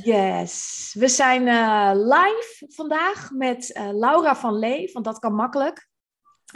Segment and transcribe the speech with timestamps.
[0.04, 5.88] Yes, we zijn uh, live vandaag met uh, Laura van Lee, van Dat Kan Makkelijk.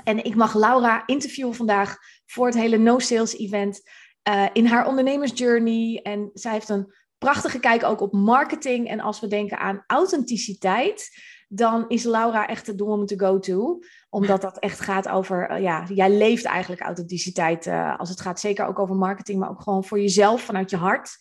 [0.04, 3.81] En ik mag Laura interviewen vandaag voor het hele No Sales Event
[4.30, 6.00] uh, in haar ondernemersjourney.
[6.04, 8.88] En zij heeft een prachtige kijk ook op marketing.
[8.88, 11.09] En als we denken aan authenticiteit,
[11.48, 13.80] dan is Laura echt de woman to go to.
[14.09, 17.67] Omdat dat echt gaat over, ja, jij leeft eigenlijk authenticiteit
[17.98, 21.17] als het gaat zeker ook over marketing, maar ook gewoon voor jezelf vanuit je hart.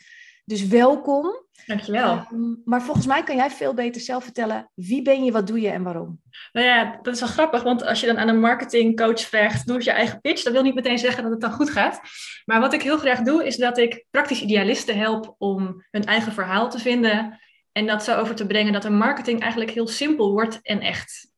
[0.50, 1.46] Dus welkom.
[1.66, 2.26] Dankjewel.
[2.32, 5.60] Um, maar volgens mij kan jij veel beter zelf vertellen wie ben je, wat doe
[5.60, 6.20] je en waarom.
[6.52, 9.84] Nou ja, dat is wel grappig, want als je dan aan een marketingcoach vraagt, doe
[9.84, 12.00] je eigen pitch, dat wil niet meteen zeggen dat het dan goed gaat.
[12.44, 16.32] Maar wat ik heel graag doe, is dat ik praktisch idealisten help om hun eigen
[16.32, 17.40] verhaal te vinden
[17.72, 21.30] en dat zo over te brengen dat een marketing eigenlijk heel simpel wordt en echt.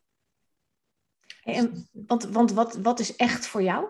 [1.43, 3.87] En, want want wat, wat is echt voor jou?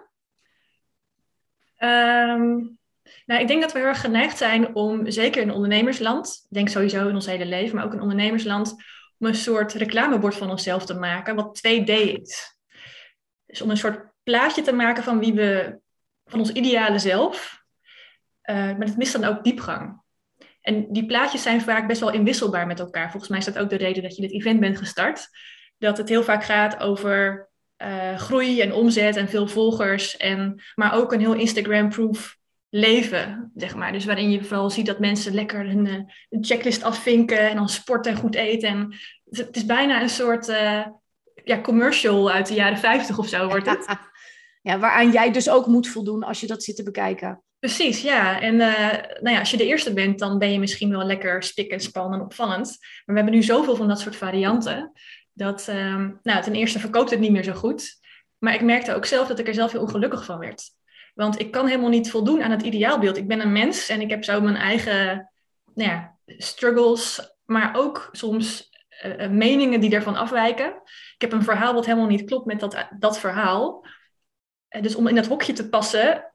[1.79, 2.81] Um,
[3.27, 6.69] nou, ik denk dat we heel erg geneigd zijn om, zeker in ondernemersland, ik denk
[6.69, 8.75] sowieso in ons hele leven, maar ook in ondernemersland,
[9.19, 12.57] om een soort reclamebord van onszelf te maken, wat 2D is.
[13.47, 15.79] Dus om een soort plaatje te maken van wie we,
[16.25, 17.63] van ons ideale zelf,
[18.45, 20.01] uh, maar het mist dan ook diepgang.
[20.61, 23.11] En die plaatjes zijn vaak best wel inwisselbaar met elkaar.
[23.11, 25.29] Volgens mij is dat ook de reden dat je dit event bent gestart.
[25.79, 27.49] Dat het heel vaak gaat over
[27.83, 32.37] uh, groei en omzet en veel volgers, en, maar ook een heel Instagram-proof
[32.75, 33.93] leven, zeg maar.
[33.93, 38.13] Dus waarin je vooral ziet dat mensen lekker een, eh, checklist afvinken en dan sporten
[38.13, 38.69] en goed eten.
[38.69, 38.95] En
[39.31, 40.87] het is bijna een soort uh,
[41.45, 43.87] ja, commercial uit de jaren 50 of zo wordt het.
[44.65, 47.43] Ja, waaraan jij dus ook moet voldoen als je dat zit te bekijken.
[47.59, 48.41] Precies, ja.
[48.41, 51.43] En uh, nou ja, als je de eerste bent, dan ben je misschien wel lekker
[51.43, 52.67] spik en span en opvallend.
[52.79, 54.93] Maar we hebben nu zoveel van dat soort varianten,
[55.33, 58.01] dat um, nou, ten eerste verkoopt het niet meer zo goed.
[58.39, 60.63] Maar ik merkte ook zelf dat ik er zelf heel ongelukkig van werd.
[61.13, 63.17] Want ik kan helemaal niet voldoen aan het ideaalbeeld.
[63.17, 65.31] Ik ben een mens en ik heb zo mijn eigen
[65.75, 68.71] nou ja, struggles, maar ook soms
[69.05, 70.67] uh, meningen die daarvan afwijken.
[71.15, 73.87] Ik heb een verhaal wat helemaal niet klopt met dat, dat verhaal.
[74.71, 76.33] Uh, dus om in dat hokje te passen,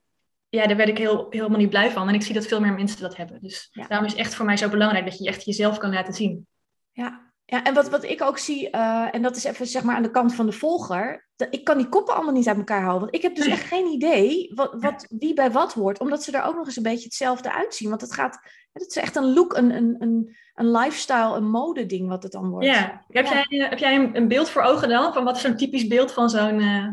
[0.48, 2.08] ja, daar werd ik heel, helemaal niet blij van.
[2.08, 3.40] En ik zie dat veel meer mensen dat hebben.
[3.40, 3.86] Dus ja.
[3.86, 6.46] daarom is het echt voor mij zo belangrijk dat je echt jezelf kan laten zien.
[6.92, 9.96] Ja, ja, en wat, wat ik ook zie, uh, en dat is even zeg maar
[9.96, 12.82] aan de kant van de volger, dat, ik kan die koppen allemaal niet uit elkaar
[12.82, 13.00] houden.
[13.00, 16.32] Want ik heb dus echt geen idee wat, wat, wie bij wat hoort, omdat ze
[16.32, 17.88] er ook nog eens een beetje hetzelfde uitzien.
[17.88, 18.38] Want het gaat,
[18.72, 22.32] het is echt een look, een, een, een, een lifestyle, een mode ding wat het
[22.32, 22.66] dan wordt.
[22.66, 25.12] Ja, heb jij, heb jij een, een beeld voor ogen dan?
[25.12, 26.60] Van wat is zo'n typisch beeld van zo'n...
[26.60, 26.88] Uh...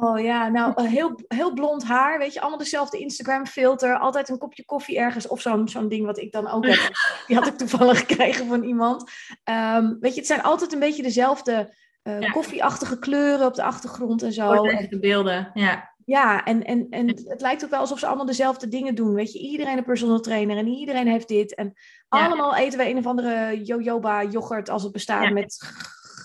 [0.00, 4.38] Oh ja, nou heel, heel blond haar, weet je, allemaal dezelfde Instagram filter, altijd een
[4.38, 6.90] kopje koffie ergens of zo'n zo'n ding wat ik dan ook heb.
[7.26, 9.10] Die had ik toevallig gekregen van iemand.
[9.44, 12.30] Um, weet je, het zijn altijd een beetje dezelfde uh, ja.
[12.30, 14.62] koffieachtige kleuren op de achtergrond en zo.
[14.90, 15.90] de beelden, ja.
[16.04, 19.14] Ja, en, en, en het lijkt ook wel alsof ze allemaal dezelfde dingen doen.
[19.14, 21.54] Weet je, iedereen een personal trainer en iedereen heeft dit.
[21.54, 21.72] En
[22.08, 22.26] ja.
[22.26, 25.30] allemaal eten we een of andere jojoba yoghurt als het bestaat ja.
[25.30, 25.72] met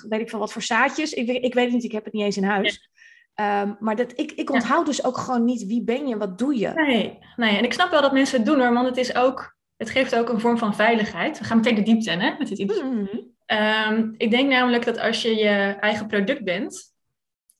[0.09, 1.13] weet ik van wat voor zaadjes.
[1.13, 2.89] Ik, ik weet het niet, ik heb het niet eens in huis.
[3.41, 6.57] Um, maar dat, ik, ik onthoud dus ook gewoon niet wie ben je, wat doe
[6.57, 6.71] je.
[6.73, 9.57] Nee, nee, en ik snap wel dat mensen het doen hoor, want het, is ook,
[9.75, 11.39] het geeft ook een vorm van veiligheid.
[11.39, 12.83] We gaan meteen de diepte in hè, met dit.
[12.83, 13.35] Mm -hmm.
[13.91, 16.93] um, ik denk namelijk dat als je je eigen product bent,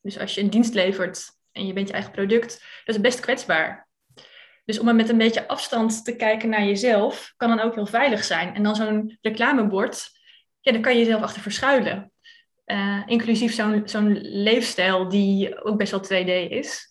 [0.02, 3.20] dus als je een dienst levert en je bent je eigen product, dat is best
[3.20, 3.88] kwetsbaar.
[4.66, 7.86] Dus om er met een beetje afstand te kijken naar jezelf, kan dan ook heel
[7.86, 8.56] veilig zijn.
[8.56, 10.10] En dan zo'n reclamebord,
[10.60, 12.12] ja, daar kan je jezelf achter verschuilen.
[12.72, 16.90] Uh, inclusief zo'n zo'n leefstijl die ook best wel 2D is.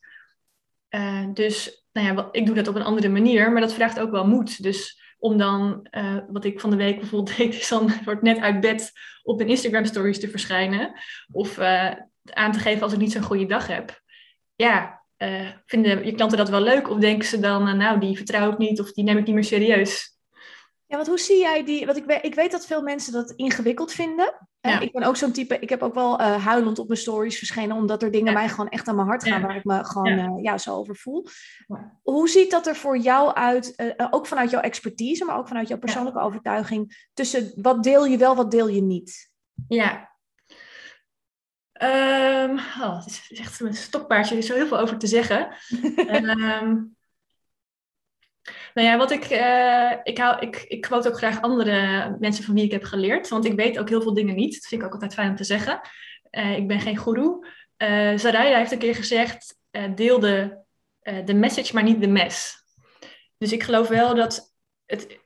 [0.91, 4.10] Uh, dus nou ja, ik doe dat op een andere manier, maar dat vraagt ook
[4.10, 4.62] wel moed.
[4.62, 8.38] Dus om dan, uh, wat ik van de week bijvoorbeeld deed, is dan wordt net
[8.38, 8.92] uit bed
[9.22, 10.93] op een Instagram stories te verschijnen.
[11.32, 14.02] Of aan te geven als ik niet zo'n goede dag heb.
[14.55, 15.02] Ja,
[15.67, 16.90] vinden je klanten dat wel leuk?
[16.90, 19.44] Of denken ze dan, nou die vertrouw ik niet of die neem ik niet meer
[19.44, 20.15] serieus?
[20.88, 21.87] Ja, want hoe zie jij die?
[21.87, 24.49] Want ik weet, ik weet dat veel mensen dat ingewikkeld vinden.
[24.61, 24.81] Ja.
[24.81, 27.77] Ik ben ook zo'n type, ik heb ook wel uh, huilend op mijn stories verschenen,
[27.77, 28.38] omdat er dingen ja.
[28.38, 29.47] mij gewoon echt aan mijn hart gaan, ja.
[29.47, 30.27] waar ik me gewoon ja.
[30.27, 31.27] Uh, ja zo over voel.
[32.03, 35.69] Hoe ziet dat er voor jou uit, uh, ook vanuit jouw expertise, maar ook vanuit
[35.69, 39.31] jouw persoonlijke overtuiging, tussen wat deel je wel, wat deel je niet?
[39.69, 40.15] Ja.
[41.83, 45.56] Um, oh, het is echt een stokpaardje, er is zo heel veel over te zeggen.
[46.27, 46.95] um,
[48.75, 52.54] Nou ja, wat ik, uh, ik, hou, ik, ik quote ook graag andere mensen van
[52.54, 54.54] wie ik heb geleerd, want ik weet ook heel veel dingen niet.
[54.54, 55.81] Dat vind ik ook altijd fijn om te zeggen.
[56.31, 57.38] Uh, ik ben geen guru.
[57.82, 59.58] Uh, Saraya heeft een keer gezegd,
[59.94, 60.58] deel de,
[61.25, 62.54] de message, maar niet de mes.
[63.38, 64.54] Dus ik geloof wel dat
[64.87, 65.19] het...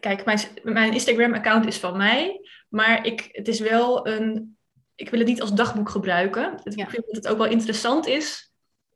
[0.00, 4.56] Kijk, mijn, mijn Instagram-account is van mij, maar ik, het is wel een...
[4.94, 6.60] Ik wil het niet als dagboek gebruiken.
[6.64, 8.47] Ik vind dat het ook wel interessant is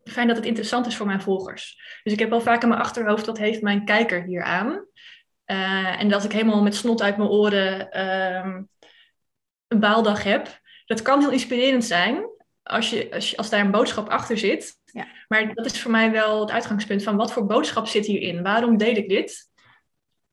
[0.04, 1.80] fijn dat het interessant is voor mijn volgers.
[2.02, 4.86] Dus ik heb wel vaak in mijn achterhoofd, wat heeft mijn kijker hier aan?
[5.46, 8.62] Uh, en dat ik helemaal met snot uit mijn oren uh,
[9.68, 10.60] een baaldag heb.
[10.86, 12.24] Dat kan heel inspirerend zijn
[12.62, 14.76] als, je, als, je, als daar een boodschap achter zit.
[14.84, 15.06] Ja.
[15.28, 18.42] Maar dat is voor mij wel het uitgangspunt van wat voor boodschap zit hierin?
[18.42, 19.50] Waarom deel ik dit?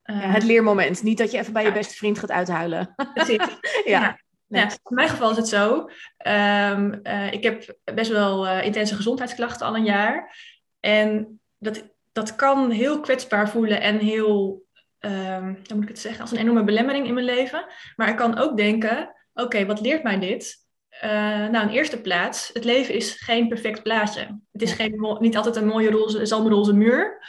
[0.03, 1.03] Uh, ja, het leermoment.
[1.03, 2.95] Niet dat je even bij je beste vriend gaat uithuilen.
[3.85, 4.19] ja.
[4.49, 5.89] Ja, in mijn geval is het zo.
[6.27, 10.37] Um, uh, ik heb best wel uh, intense gezondheidsklachten al een jaar.
[10.79, 14.63] En dat, dat kan heel kwetsbaar voelen en heel,
[14.99, 17.65] um, hoe moet ik het zeggen, als een enorme belemmering in mijn leven.
[17.95, 20.67] Maar ik kan ook denken, oké, wat leert mij dit?
[21.03, 21.09] Uh,
[21.47, 24.39] nou, in eerste plaats, het leven is geen perfect plaatje.
[24.51, 27.25] Het is geen, niet altijd een mooie roze, zalmroze muur.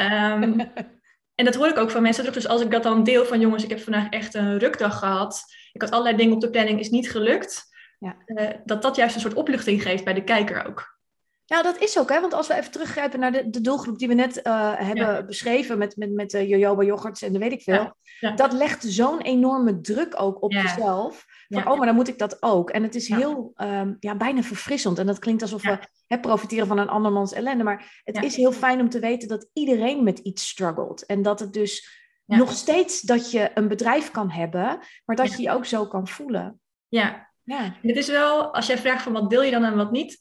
[0.00, 0.60] Um,
[1.38, 2.42] en dat hoor ik ook van mensen terug.
[2.42, 5.44] Dus als ik dat dan deel van jongens, ik heb vandaag echt een rukdag gehad.
[5.72, 7.70] Ik had allerlei dingen op de planning, is niet gelukt.
[7.98, 8.16] Ja.
[8.26, 11.00] Uh, dat dat juist een soort opluchting geeft bij de kijker ook.
[11.44, 12.20] Ja, dat is ook, hè?
[12.20, 15.78] want als we even teruggrijpen naar de, de doelgroep die we net uh, hebben beschreven
[15.78, 18.30] met, met, met de jojoba yoghurts en de weet ik veel, ja.
[18.30, 21.24] dat legt zo'n enorme druk ook op jezelf.
[21.48, 22.70] Van, oh, maar dan moet ik dat ook.
[22.70, 24.98] En het is heel, um, ja, bijna verfrissend.
[24.98, 27.64] En dat klinkt alsof we hè, profiteren van een andermans ellende.
[27.64, 31.06] Maar het is heel fijn om te weten dat iedereen met iets struggelt.
[31.06, 32.01] En dat het dus
[32.36, 36.08] nog steeds dat je een bedrijf kan hebben, maar dat je je ook zo kan
[36.08, 36.60] voelen.
[36.88, 37.30] Ja.
[37.42, 37.76] ja.
[37.82, 40.18] Het is wel, als jij vraagt van wat deel je dan en wat niet.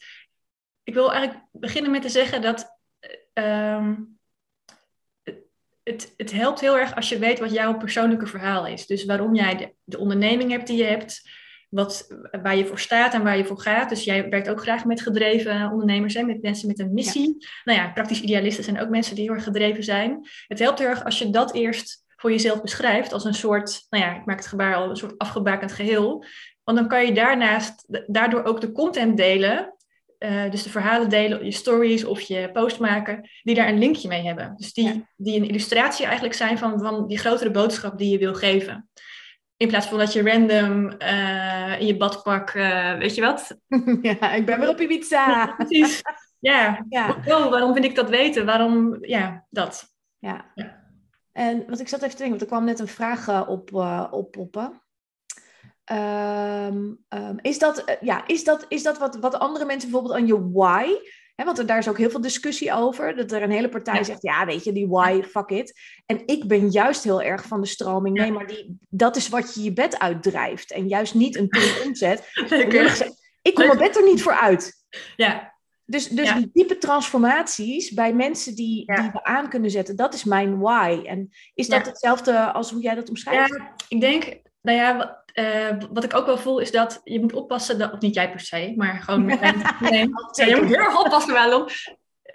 [0.84, 2.78] Ik wil eigenlijk beginnen met te zeggen dat
[3.34, 4.20] um,
[5.84, 8.88] het, het helpt heel erg als je weet wat jouw persoonlijke verhaal is.
[8.88, 11.30] Dus waarom jij de, de onderneming hebt die je hebt,
[11.72, 12.08] wat,
[12.42, 13.90] waar je voor staat en waar je voor gaat.
[13.90, 17.48] Dus jij werkt ook graag met gedreven ondernemers, hè, met mensen met een missie.
[17.64, 20.28] Nou ja, praktisch idealisten zijn ook mensen die heel erg gedreven zijn.
[20.48, 24.04] Het helpt heel erg als je dat eerst voor jezelf beschrijft als een soort, nou
[24.04, 26.26] ja, ik maak het gebaar al, een soort afgebakend geheel.
[26.64, 29.74] Want dan kan je daarnaast daardoor ook de content delen
[30.24, 34.08] uh, dus de verhalen delen, je stories of je post maken, die daar een linkje
[34.08, 34.54] mee hebben.
[34.56, 38.34] Dus die, die een illustratie eigenlijk zijn van, van die grotere boodschap die je wil
[38.34, 38.90] geven.
[39.62, 43.58] In plaats van dat je random uh, in je badpak, uh, weet je wat?
[44.02, 45.54] Ja, ik ben weer op Ibiza.
[45.58, 46.02] precies.
[46.40, 46.86] Ja.
[46.90, 47.16] ja.
[47.26, 48.46] Oh, waarom vind ik dat weten?
[48.46, 49.94] Waarom, ja, dat.
[50.20, 50.52] Ja.
[50.56, 50.84] ja.
[51.32, 53.74] En wat ik zat even te denken, want er kwam net een vraag op,
[54.12, 54.82] op poppen.
[55.92, 60.20] Um, um, is dat, uh, ja, is dat, is dat wat, wat andere mensen bijvoorbeeld
[60.20, 60.86] aan je why?
[61.36, 63.16] Want er, daar is ook heel veel discussie over.
[63.16, 64.04] Dat er een hele partij ja.
[64.04, 65.80] zegt, ja, weet je, die why, fuck it.
[66.06, 68.18] En ik ben juist heel erg van de stroming.
[68.18, 70.72] Nee, maar die, dat is wat je je bed uitdrijft.
[70.72, 72.30] En juist niet een punt omzet.
[73.42, 74.74] ik kom mijn bed er niet voor uit.
[75.16, 75.54] Ja.
[75.86, 76.36] Dus, dus ja.
[76.36, 79.02] die diepe transformaties bij mensen die, ja.
[79.02, 81.02] die we aan kunnen zetten, dat is mijn why.
[81.06, 83.56] En is dat hetzelfde als hoe jij dat omschrijft?
[83.56, 87.34] Ja, ik denk, nou ja, uh, wat ik ook wel voel is dat je moet
[87.34, 89.42] oppassen, dat, of niet jij per se, maar gewoon met
[89.80, 91.72] nee, je moet heel erg oppassen wel op,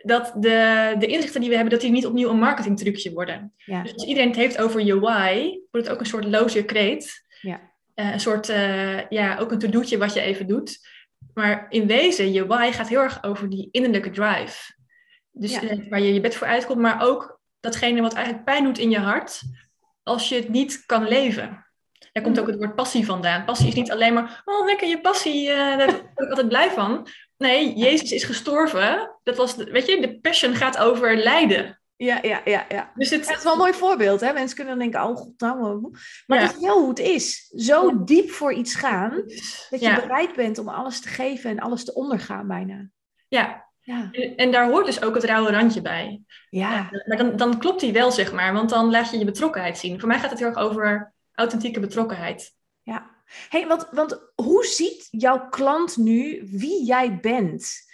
[0.03, 3.53] dat de, de inzichten die we hebben, dat die niet opnieuw een marketingtrucje worden.
[3.57, 3.83] Ja.
[3.83, 7.25] Dus als iedereen het heeft over je why, wordt het ook een soort loze kreet.
[7.41, 7.61] Ja.
[7.95, 10.79] Uh, een soort, uh, ja, ook een to-doetje wat je even doet.
[11.35, 14.75] Maar in wezen, je why gaat heel erg over die innerlijke drive.
[15.31, 15.89] Dus ja.
[15.89, 18.99] waar je je bed voor uitkomt, maar ook datgene wat eigenlijk pijn doet in je
[18.99, 19.43] hart,
[20.03, 21.66] als je het niet kan leven.
[22.13, 23.45] Daar komt ook het woord passie vandaan.
[23.45, 26.71] Passie is niet alleen maar, oh lekker je passie, uh, daar ben ik altijd blij
[26.71, 27.09] van.
[27.37, 29.19] Nee, Jezus is gestorven.
[29.23, 31.81] Dat was, weet je, de passion gaat over lijden.
[31.97, 32.67] Ja, ja, ja.
[32.69, 32.93] ja.
[32.95, 33.31] Dus het...
[33.31, 34.21] is wel een mooi voorbeeld.
[34.21, 34.33] Hè?
[34.33, 35.91] Mensen kunnen dan denken, oh god, nou...
[36.27, 37.53] Maar het is wel hoe het is.
[37.57, 39.11] Zo diep voor iets gaan,
[39.71, 42.89] dat je bereid bent om alles te geven en alles te ondergaan bijna.
[43.29, 44.09] Ja, ja.
[44.13, 46.23] En, en, daar hoort dus ook het rauwe randje bij.
[46.51, 46.91] Ja.
[47.07, 48.53] Maar dan, dan klopt die wel, zeg maar.
[48.53, 50.01] Want dan laat je je betrokkenheid zien.
[50.01, 52.55] Voor mij gaat het heel erg over authentieke betrokkenheid.
[52.83, 53.11] Ja,
[53.49, 57.85] hey, want, want hoe ziet jouw klant nu wie jij bent?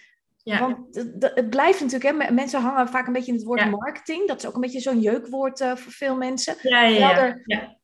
[0.42, 0.58] Ja.
[0.58, 4.28] Want het, blijft natuurlijk, hè, mensen hangen vaak een beetje in het woord marketing.
[4.28, 6.56] Dat is ook een beetje zo'n jeukwoord uh, voor veel mensen.
[6.62, 7.42] Ja, ja, terwijl, er,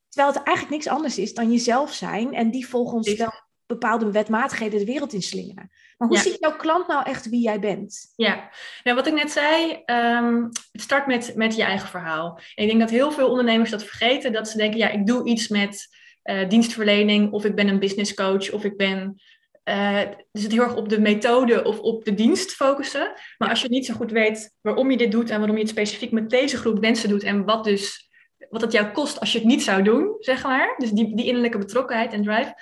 [0.09, 2.35] terwijl het eigenlijk niks anders is dan jezelf zijn.
[2.35, 3.33] En die volgens wel
[3.67, 5.71] bepaalde wetmatigheden de wereld inslingeren.
[5.99, 8.13] Maar hoe ziet jouw klant nou echt wie jij bent?
[8.17, 8.51] Ja,
[8.83, 12.41] nou, wat ik net zei, um, het start met, met je eigen verhaal.
[12.55, 15.29] En ik denk dat heel veel ondernemers dat vergeten, dat ze denken, ja, ik doe
[15.29, 19.21] iets met uh, dienstverlening, of ik ben een business coach, of ik ben
[19.69, 20.01] uh,
[20.33, 23.13] dus het heel erg op de methode of op de dienst focussen.
[23.39, 25.71] Maar als je niet zo goed weet waarom je dit doet en waarom je het
[25.71, 28.09] specifiek met deze groep mensen doet en wat dus
[28.51, 30.75] wat het jou kost als je het niet zou doen, zeg maar.
[30.79, 32.55] Dus die, die innerlijke betrokkenheid en drive,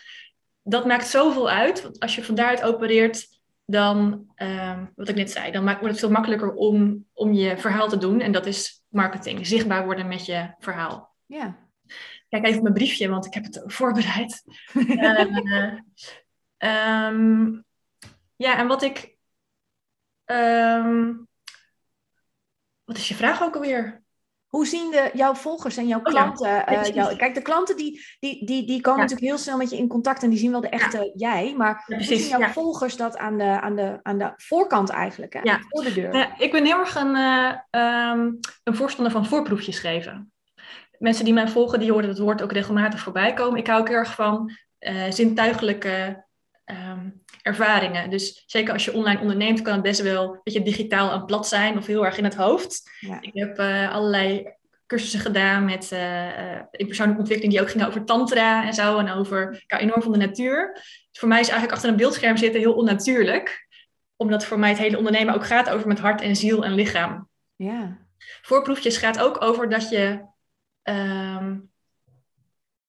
[0.69, 1.83] dat maakt zoveel uit.
[1.83, 3.29] Want als je van daaruit opereert,
[3.65, 7.89] dan, uh, wat ik net zei, dan wordt het veel makkelijker om, om je verhaal
[7.89, 8.21] te doen.
[8.21, 11.15] En dat is marketing, zichtbaar worden met je verhaal.
[11.27, 11.59] Ja.
[12.29, 14.43] Kijk even mijn briefje, want ik heb het voorbereid.
[14.75, 15.79] uh,
[17.09, 17.65] um,
[18.37, 19.17] ja, en wat ik.
[20.25, 21.29] Um,
[22.85, 24.03] wat is je vraag ook alweer?
[24.57, 26.65] Hoe zien de, jouw volgers en jouw oh klanten?
[26.73, 29.77] Uh, jou, kijk, de klanten die, die, die, die komen natuurlijk heel snel met je
[29.77, 31.55] in contact en die zien wel de echte jij.
[31.57, 35.33] Maar hoe zien jouw volgers dat aan de, aan, de, aan de voorkant eigenlijk?
[35.33, 35.41] Hè?
[35.43, 35.61] Ja.
[35.69, 36.35] Voor de deur.
[36.39, 37.53] ik ben heel erg een, uh,
[38.11, 40.33] um, een voorstander van voorproefjes geven.
[40.99, 43.59] Mensen die mij volgen, die horen het woord ook regelmatig voorbij komen.
[43.59, 44.51] Ik hou ook heel erg van
[45.09, 46.25] zintuigelijke
[46.65, 48.11] um, ervaringen.
[48.11, 51.49] Dus zeker als je online onderneemt, kan het best wel een beetje digitaal en plat
[51.49, 52.91] zijn of heel erg in het hoofd.
[53.01, 53.21] Ja.
[53.21, 54.55] Ik heb uh, allerlei
[54.87, 59.11] cursussen gedaan met uh, in persoonlijke ontwikkeling die ook gingen over tantra en zo en
[59.11, 60.73] over ik hou enorm van de natuur.
[61.11, 63.69] Dus voor mij is eigenlijk achter een beeldscherm zitten heel onnatuurlijk,
[64.17, 67.29] omdat voor mij het hele ondernemen ook gaat over met hart en ziel en lichaam.
[67.57, 67.99] Ja.
[68.43, 70.25] Voorproefjes gaat ook over dat je
[70.83, 71.71] um,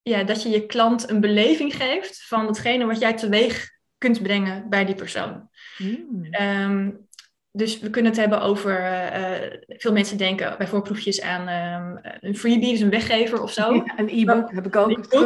[0.01, 4.70] ja, dat je je klant een beleving geeft van hetgene wat jij teweeg kunt brengen
[4.70, 5.50] bij die persoon.
[5.77, 6.27] Mm.
[6.42, 7.08] Um,
[7.51, 12.38] dus we kunnen het hebben over, uh, veel mensen denken bij voorproefjes aan um, een
[12.38, 13.74] freebie, dus een weggever of zo.
[13.74, 14.89] Ja, een e-book heb ik ook.
[15.10, 15.18] E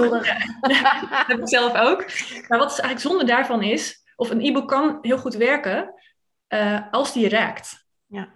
[0.62, 2.06] ja, heb ik zelf ook.
[2.48, 5.94] Maar wat eigenlijk zonde daarvan is, of een e-book kan heel goed werken
[6.50, 7.86] uh, als die raakt.
[8.06, 8.34] Ja.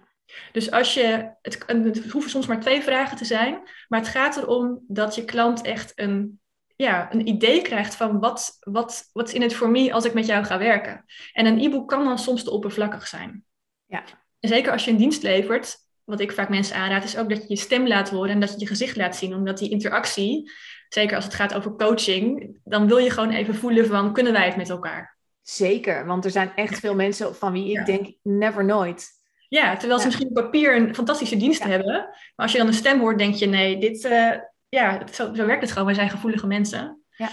[0.52, 4.36] Dus als je, het, het hoeven soms maar twee vragen te zijn, maar het gaat
[4.36, 6.40] erom dat je klant echt een
[6.76, 10.14] ja, een idee krijgt van wat, wat, wat is in het voor me als ik
[10.14, 11.04] met jou ga werken.
[11.32, 13.44] En een e-book kan dan soms te oppervlakkig zijn.
[13.86, 14.04] Ja.
[14.40, 17.38] En zeker als je een dienst levert, wat ik vaak mensen aanraad, is ook dat
[17.38, 19.34] je je stem laat horen en dat je je gezicht laat zien.
[19.34, 20.50] Omdat die interactie,
[20.88, 24.46] zeker als het gaat over coaching, dan wil je gewoon even voelen van, kunnen wij
[24.46, 25.16] het met elkaar?
[25.42, 29.08] Zeker, want er zijn echt veel mensen van wie ik denk, never nooit.
[29.48, 31.94] Ja, terwijl ze misschien op papier een fantastische dienst hebben.
[31.94, 34.32] Maar als je dan een stem hoort, denk je, nee, dit, uh,
[34.80, 35.86] ja, zo, zo werkt het gewoon.
[35.86, 37.02] Wij zijn gevoelige mensen.
[37.10, 37.28] Ja.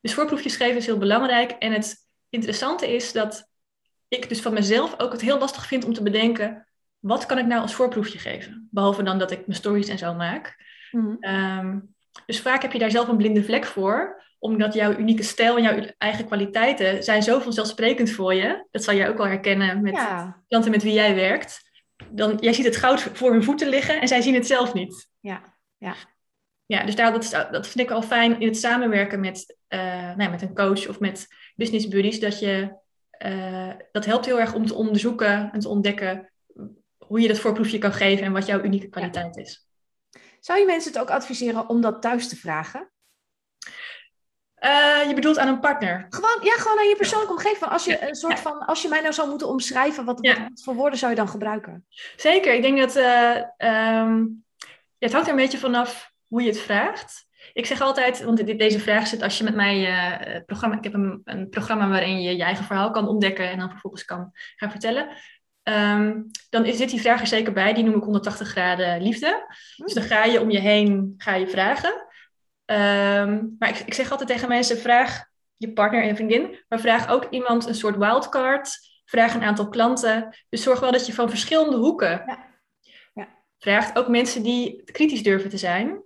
[0.00, 1.50] Dus voorproefjes schrijven is heel belangrijk.
[1.50, 1.96] En het
[2.28, 3.48] interessante is dat
[4.08, 6.68] ik dus van mezelf ook het heel lastig vind om te bedenken...
[6.98, 8.68] wat kan ik nou als voorproefje geven?
[8.70, 10.56] Behalve dan dat ik mijn stories en zo maak.
[10.90, 15.56] Mm dus vaak heb je daar zelf een blinde vlek voor omdat jouw unieke stijl
[15.56, 18.66] en jouw eigen kwaliteiten zijn zo vanzelfsprekend voor je.
[18.70, 20.42] Dat zal jij ook wel herkennen met ja.
[20.48, 21.70] klanten met wie jij werkt.
[22.10, 25.08] Dan, jij ziet het goud voor hun voeten liggen en zij zien het zelf niet.
[25.20, 25.42] Ja,
[25.76, 25.94] ja
[26.68, 30.30] ja, dus daar, dat, dat vind ik al fijn in het samenwerken met, uh, nou,
[30.30, 32.20] met een coach of met business buddies.
[32.20, 32.76] Dat, je,
[33.26, 36.32] uh, dat helpt heel erg om te onderzoeken en te ontdekken
[36.98, 39.66] hoe je dat voorproefje kan geven en wat jouw unieke kwaliteit is.
[40.40, 42.90] Zou je mensen het ook adviseren om dat thuis te vragen?
[44.64, 46.06] Uh, je bedoelt aan een partner?
[46.08, 47.70] Gewoon, ja, gewoon aan je persoonlijke omgeving.
[47.70, 50.74] Als je, een soort van, als je mij nou zou moeten omschrijven, wat, wat, voor
[50.74, 51.86] woorden zou je dan gebruiken?
[52.16, 52.96] Zeker, ik denk dat
[53.56, 54.44] um,
[54.98, 57.26] het hangt er een beetje vanaf hoe je het vraagt.
[57.52, 59.88] Ik zeg altijd, want deze vraag zit als je met mij
[60.34, 63.58] uh, programma, ik heb een, een, programma waarin je je eigen verhaal kan ontdekken en
[63.58, 65.08] dan vervolgens kan gaan vertellen.
[65.62, 69.54] Um, dan is dit die vraag er zeker bij, die noem ik 180 graden liefde.
[69.76, 71.92] Dus dan ga je om je heen, ga je vragen.
[72.64, 75.24] Um, maar ik, ik, zeg altijd tegen mensen, vraag
[75.56, 78.86] je partner en vriendin, maar vraag ook iemand een soort wildcard.
[79.04, 80.36] Vraag een aantal klanten.
[80.48, 82.38] Dus zorg wel dat je van verschillende hoeken ja.
[83.14, 83.28] Ja.
[83.58, 83.98] vraagt.
[83.98, 86.02] Ook mensen die kritisch durven te zijn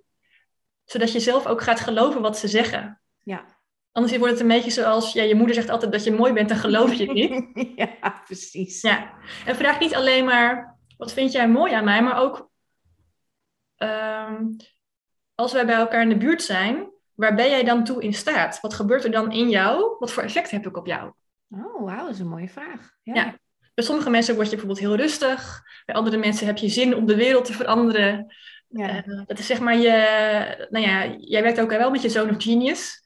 [0.92, 3.00] zodat je zelf ook gaat geloven wat ze zeggen.
[3.22, 3.44] Ja.
[3.92, 6.48] Anders wordt het een beetje zoals, ja, je moeder zegt altijd dat je mooi bent,
[6.48, 7.46] dan geloof je het niet.
[8.00, 8.80] ja, precies.
[8.80, 9.12] Ja.
[9.46, 12.50] En vraag niet alleen maar, wat vind jij mooi aan mij, maar ook,
[13.76, 14.56] um,
[15.34, 18.60] als wij bij elkaar in de buurt zijn, waar ben jij dan toe in staat?
[18.60, 19.96] Wat gebeurt er dan in jou?
[19.98, 21.12] Wat voor effect heb ik op jou?
[21.50, 22.90] Oh, wauw, dat is een mooie vraag.
[23.02, 23.14] Ja.
[23.14, 23.38] ja.
[23.74, 25.62] Bij sommige mensen word je bijvoorbeeld heel rustig.
[25.86, 28.34] Bij andere mensen heb je zin om de wereld te veranderen.
[28.72, 29.04] Ja.
[29.06, 32.30] Uh, dat is zeg maar je, nou ja, jij werkt ook wel met je zoon
[32.30, 33.02] of genius.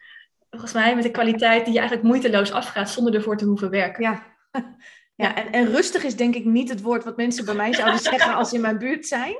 [0.51, 4.03] Volgens mij met de kwaliteit die je eigenlijk moeiteloos afgaat zonder ervoor te hoeven werken.
[4.03, 4.23] Ja,
[5.23, 8.01] ja en, en rustig is denk ik niet het woord wat mensen bij mij zouden
[8.13, 9.35] zeggen als ze in mijn buurt zijn.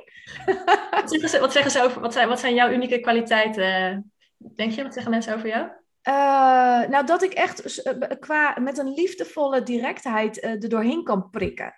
[0.91, 4.11] wat, zeggen ze, wat zeggen ze over, wat zijn, wat zijn jouw unieke kwaliteiten?
[4.37, 5.67] Denk je, wat zeggen mensen over jou?
[6.07, 7.83] Uh, nou, dat ik echt
[8.19, 11.73] qua, met een liefdevolle directheid uh, er doorheen kan prikken.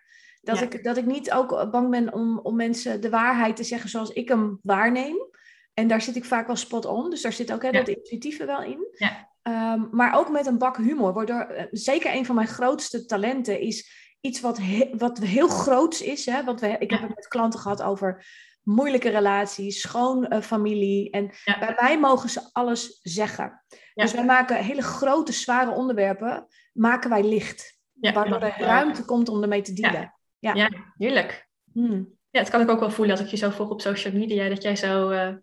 [0.50, 3.90] Dat, ik, dat ik niet ook bang ben om, om mensen de waarheid te zeggen
[3.90, 5.28] zoals ik hem waarneem.
[5.74, 7.10] En daar zit ik vaak wel spot on.
[7.10, 8.88] Dus daar zit ook hè, dat intuïtieve wel in.
[8.92, 9.30] Ja.
[9.42, 11.14] Ehm, maar ook met een bak humor.
[11.14, 13.92] Waardoor, eh, zeker een van mijn grootste talenten is
[14.22, 14.60] iets wat,
[14.98, 16.26] wat heel groots is.
[16.26, 16.44] Hè?
[16.44, 18.26] Want we, ik heb het met klanten gehad over
[18.64, 21.10] moeilijke relaties, schoon uh, familie.
[21.10, 23.64] En bij mij mogen ze alles zeggen.
[23.94, 27.78] Dus wij maken hele grote, zware onderwerpen, maken wij licht.
[27.94, 30.14] waardoor er ruimte komt om ermee te dealen.
[30.40, 30.70] Ja, ja.
[30.98, 31.48] heerlijk.
[31.74, 32.18] Hmm.
[32.30, 34.50] Ja, het kan ik ook wel voelen als ik je zo volg op social media,
[34.50, 35.10] dat jij zo...
[35.10, 35.34] Uh...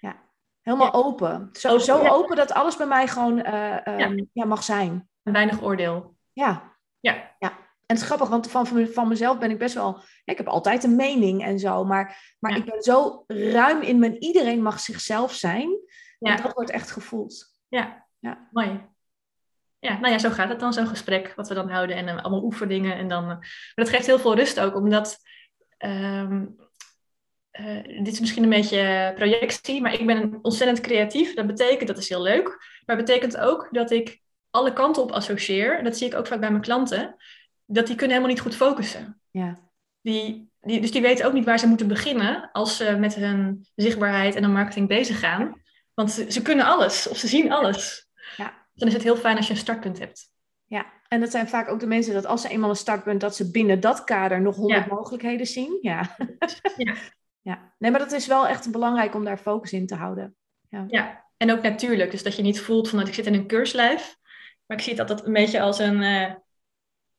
[0.00, 0.22] Ja,
[0.60, 1.48] helemaal open.
[1.52, 4.44] Zo open, zo open dat alles bij mij gewoon uh, um, ja.
[4.44, 5.08] mag zijn.
[5.22, 6.16] weinig oordeel.
[6.32, 6.76] Ja.
[7.00, 7.36] Ja.
[7.38, 7.48] ja.
[7.50, 10.02] En het is grappig, want van, van mezelf ben ik best wel...
[10.24, 14.22] Ik heb altijd een mening en zo, maar, maar ik ben zo ruim in mijn...
[14.22, 15.68] Iedereen mag zichzelf zijn.
[16.18, 16.36] Ja.
[16.36, 17.58] En dat wordt echt gevoeld.
[17.68, 18.48] Ja, ja.
[18.52, 18.88] mooi.
[19.80, 21.96] Ja, nou ja, zo gaat het dan, zo'n gesprek wat we dan houden.
[21.96, 22.96] En uh, allemaal oefeningen.
[22.96, 25.18] En dan, uh, maar dat geeft heel veel rust ook, omdat...
[25.78, 26.56] Um,
[27.60, 31.34] uh, dit is misschien een beetje projectie, maar ik ben ontzettend creatief.
[31.34, 32.46] Dat betekent, dat is heel leuk.
[32.86, 34.20] Maar dat betekent ook dat ik
[34.50, 35.84] alle kanten op associeer.
[35.84, 37.16] Dat zie ik ook vaak bij mijn klanten
[37.64, 39.20] dat die kunnen helemaal niet goed focussen.
[39.30, 39.58] Ja.
[40.00, 43.66] Die, die, dus die weten ook niet waar ze moeten beginnen als ze met hun
[43.74, 45.62] zichtbaarheid en hun marketing bezig gaan.
[45.94, 48.08] Want ze, ze kunnen alles of ze zien alles.
[48.72, 48.86] Ja.
[48.86, 50.30] Dan is het heel fijn als je een startpunt hebt.
[50.66, 53.36] Ja, en dat zijn vaak ook de mensen dat als ze eenmaal een startpunt, dat
[53.36, 55.78] ze binnen dat kader nog honderd mogelijkheden zien.
[55.80, 56.16] Ja.
[56.76, 56.94] ja.
[57.50, 57.72] ja.
[57.78, 60.36] Nee, maar dat is wel echt belangrijk om daar focus in te houden.
[60.68, 60.84] Ja.
[60.88, 62.10] ja, en ook natuurlijk.
[62.10, 64.16] Dus dat je niet voelt van dat ik zit in een keurslijf.
[64.66, 66.32] Maar ik zie het altijd een beetje als een, uh,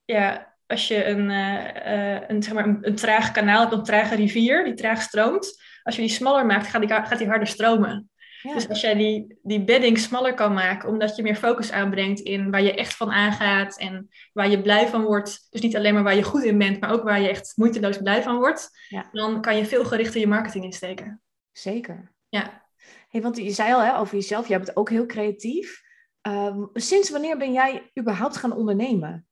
[0.04, 4.14] ja, als je een, uh, een, zeg maar een, een, traag kanaal hebt, een trage
[4.14, 8.10] rivier die traag stroomt, als je die smaller maakt, gaat die, gaat die harder stromen.
[8.42, 12.50] Dus als jij die, die bedding smaller kan maken, omdat je meer focus aanbrengt in
[12.50, 15.46] waar je echt van aangaat en waar je blij van wordt.
[15.50, 17.98] Dus niet alleen maar waar je goed in bent, maar ook waar je echt moeiteloos
[17.98, 18.70] blij van wordt.
[18.88, 19.08] Ja.
[19.12, 21.22] Dan kan je veel gerichter je marketing insteken.
[21.52, 22.14] Zeker.
[22.28, 22.66] Ja.
[23.08, 25.82] Hey, want je zei al hè, over jezelf, jij bent ook heel creatief.
[26.28, 29.26] Uh, sinds wanneer ben jij überhaupt gaan ondernemen?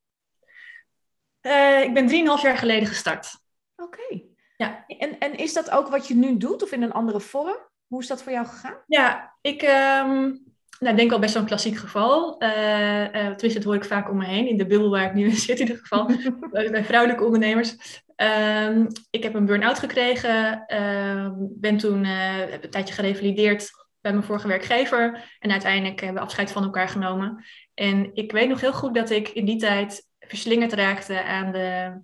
[1.43, 3.31] Uh, ik ben drieënhalf jaar geleden gestart.
[3.76, 4.23] Oké.
[4.57, 4.85] Ja.
[4.87, 7.70] En, en is dat ook wat je nu doet of in een andere vorm?
[7.90, 8.75] Hoe is dat voor jou gegaan?
[8.87, 10.42] Ja, ik um,
[10.78, 12.42] nou, denk wel best wel een klassiek geval.
[12.42, 14.49] Uh, uh, tenminste, dat hoor ik vaak om me heen.
[14.49, 16.06] In de bubbel waar ik nu zit in ieder geval.
[16.70, 18.03] bij vrouwelijke ondernemers.
[18.16, 20.64] Um, ik heb een burn-out gekregen.
[20.68, 25.37] Uh, ben toen heb een tijdje gerevalideerd bij mijn vorige werkgever.
[25.38, 27.44] En uiteindelijk hebben we afscheid van elkaar genomen.
[27.74, 32.00] En ik weet nog heel goed dat ik in die tijd verslingerd raakte aan de,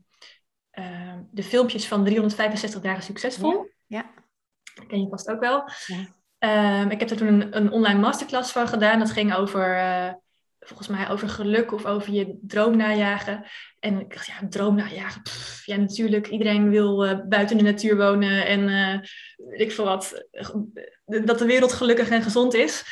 [1.30, 3.68] de filmpjes van 365 dagen succesvol.
[3.86, 3.98] Ja.
[3.98, 4.24] ja.
[4.76, 5.70] Dat ken je vast ook wel.
[5.86, 6.80] Ja.
[6.82, 8.98] Um, ik heb er toen een, een, online masterclass van gedaan.
[8.98, 10.12] Dat ging over, uh,
[10.60, 13.44] volgens mij, over geluk of over je droom najagen.
[13.78, 15.22] En ik dacht, ja, droom najagen.
[15.22, 16.26] Pff, ja, natuurlijk.
[16.26, 20.26] Iedereen wil uh, buiten de natuur wonen en uh, ik veel wat.
[21.04, 22.84] Dat de wereld gelukkig en gezond is.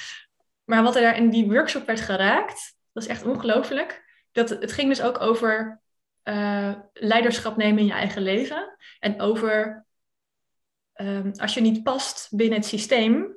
[0.64, 4.72] Maar wat er daar in die workshop werd geraakt, dat is echt ongelooflijk dat, het
[4.72, 5.80] ging dus ook over
[6.24, 8.76] uh, leiderschap nemen in je eigen leven.
[8.98, 9.84] En over
[10.94, 13.36] um, als je niet past binnen het systeem,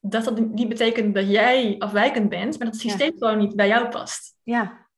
[0.00, 3.68] dat dat niet betekent dat jij afwijkend bent, maar dat het systeem gewoon niet bij
[3.68, 4.36] jou past.
[4.42, 4.88] Ja.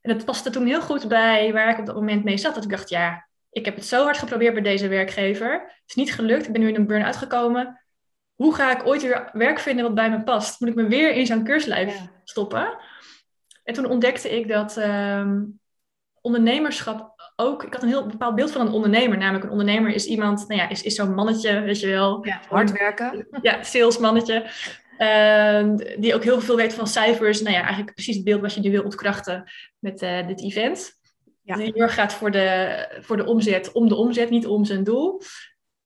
[0.00, 2.54] En dat paste toen heel goed bij waar ik op dat moment mee zat.
[2.54, 5.52] Dat ik dacht, ja, ik heb het zo hard geprobeerd bij deze werkgever.
[5.52, 6.46] Het is niet gelukt.
[6.46, 7.80] Ik ben nu in een burn-out gekomen.
[8.34, 10.60] Hoe ga ik ooit weer werk vinden wat bij me past?
[10.60, 12.76] Moet ik me weer in zo'n keurslijf stoppen?
[13.64, 15.42] En toen ontdekte ik dat ehm,
[16.20, 17.62] ondernemerschap ook.
[17.62, 19.18] Ik had een heel bepaald beeld van een ondernemer.
[19.18, 22.26] Namelijk, een ondernemer is iemand, nou ja, is, is zo'n mannetje, weet je wel.
[22.26, 23.26] Ja, hard werken.
[23.42, 24.50] Ja, salesmannetje.
[24.98, 27.40] Uh, die ook heel veel weet van cijfers.
[27.40, 30.92] Nou ja, eigenlijk precies het beeld wat je nu wil ontkrachten met uh, dit event.
[31.42, 31.56] Ja.
[31.56, 35.20] Die heel gaat voor de, voor de omzet, om de omzet, niet om zijn doel.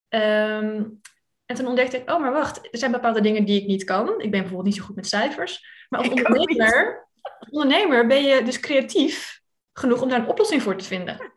[0.08, 1.00] Um,
[1.46, 4.08] en toen ontdekte ik, oh maar wacht, er zijn bepaalde dingen die ik niet kan.
[4.08, 5.64] Ik ben bijvoorbeeld niet zo goed met cijfers.
[5.88, 7.08] Maar als ondernemer
[7.50, 9.40] ondernemer ben je dus creatief
[9.72, 11.32] genoeg om daar een oplossing voor te vinden.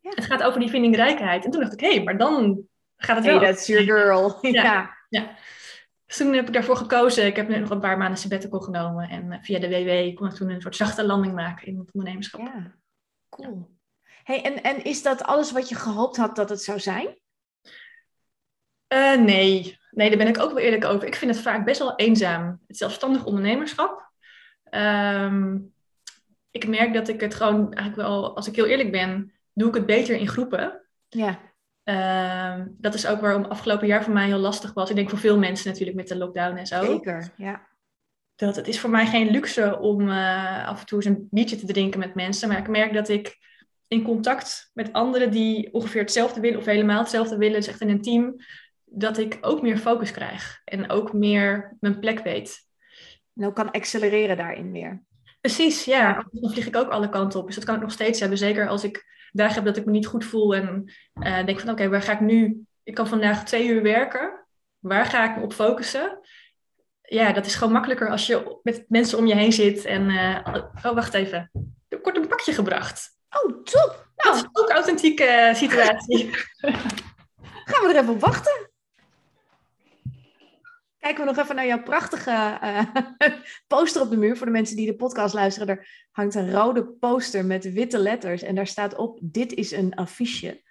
[0.00, 0.10] Ja.
[0.14, 1.44] Het gaat over die vindingrijkheid.
[1.44, 2.62] En toen dacht ik, hé, hey, maar dan
[2.96, 3.40] gaat het wel.
[3.40, 4.38] Hey, that's your girl.
[4.62, 4.96] ja.
[5.08, 5.36] ja.
[6.06, 7.26] Dus toen heb ik daarvoor gekozen.
[7.26, 9.08] Ik heb nu nog een paar maanden sabbatical genomen.
[9.08, 11.92] En eh, via de WW kon ik toen een soort zachte landing maken in het
[11.92, 12.40] ondernemerschap.
[12.40, 12.74] Ja,
[13.28, 13.78] cool.
[14.22, 17.18] Hey, en, en is dat alles wat je gehoopt had dat het zou zijn?
[18.94, 19.78] Uh, nee.
[19.90, 21.06] Nee, daar ben ik ook wel eerlijk over.
[21.06, 22.60] Ik vind het vaak best wel eenzaam.
[22.66, 24.10] Het zelfstandig ondernemerschap.
[24.64, 25.58] Ehm,
[26.50, 29.74] ik merk dat ik het gewoon eigenlijk wel, als ik heel eerlijk ben, doe ik
[29.74, 30.86] het beter in groepen.
[31.08, 31.38] Ja.
[31.82, 34.90] Ehm, dat is ook waarom afgelopen jaar voor mij heel lastig was.
[34.90, 36.84] Ik denk voor veel mensen natuurlijk met de lockdown en zo.
[36.84, 37.68] Zeker, ja.
[38.34, 41.56] Dat het is voor mij geen luxe om uh, af en toe eens een biertje
[41.56, 42.48] te drinken met mensen.
[42.48, 43.38] Maar ik merk dat ik
[43.88, 47.88] in contact met anderen die ongeveer hetzelfde willen of helemaal hetzelfde willen, dus echt in
[47.88, 48.36] een team,
[48.84, 52.68] dat ik ook meer focus krijg en ook meer mijn plek weet.
[53.34, 55.02] En ook kan accelereren daarin weer.
[55.40, 56.26] Precies, ja.
[56.32, 57.46] Dan vlieg ik ook alle kanten op.
[57.46, 58.38] Dus dat kan ik nog steeds hebben.
[58.38, 61.70] Zeker als ik dagen heb dat ik me niet goed voel en uh, denk van
[61.70, 62.64] oké, waar ga ik nu?
[62.82, 64.46] Ik kan vandaag twee uur werken.
[64.78, 66.18] Waar ga ik me op focussen?
[67.02, 70.38] Ja, dat is gewoon makkelijker als je met mensen om je heen zit en uh,
[70.82, 71.50] oh, wacht even.
[71.88, 73.16] Er wordt een pakje gebracht.
[73.30, 74.08] Oh, top!
[74.16, 76.30] Nou, dat is ook een authentieke situatie.
[77.70, 78.69] Gaan we er even op wachten?
[81.00, 82.84] Kijken we nog even naar jouw prachtige uh,
[83.66, 84.36] poster op de muur.
[84.36, 88.42] Voor de mensen die de podcast luisteren, er hangt een rode poster met witte letters.
[88.42, 90.62] En daar staat op, dit is een affiche.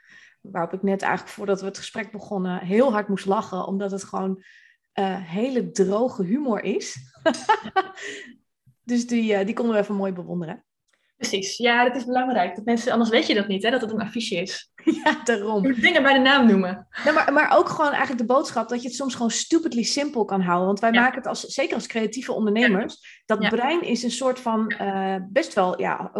[0.41, 3.65] Waarop ik net eigenlijk voordat we het gesprek begonnen heel hard moest lachen.
[3.65, 4.43] Omdat het gewoon
[4.99, 6.97] uh, hele droge humor is.
[8.83, 10.63] dus die, uh, die konden we even mooi bewonderen.
[11.19, 12.55] Precies, ja, dat is belangrijk.
[12.55, 14.71] Dat mensen, anders weet je dat niet, hè, dat het een affiche is.
[15.03, 15.61] Ja, daarom.
[15.61, 16.87] Je moet dingen bij de naam noemen.
[17.03, 20.25] Ja, maar, maar ook gewoon eigenlijk de boodschap dat je het soms gewoon stupidly simpel
[20.25, 20.65] kan houden.
[20.65, 24.73] Want wij maken het als, zeker als creatieve ondernemers, dat brein is een soort van
[24.81, 26.11] uh, best wel ja,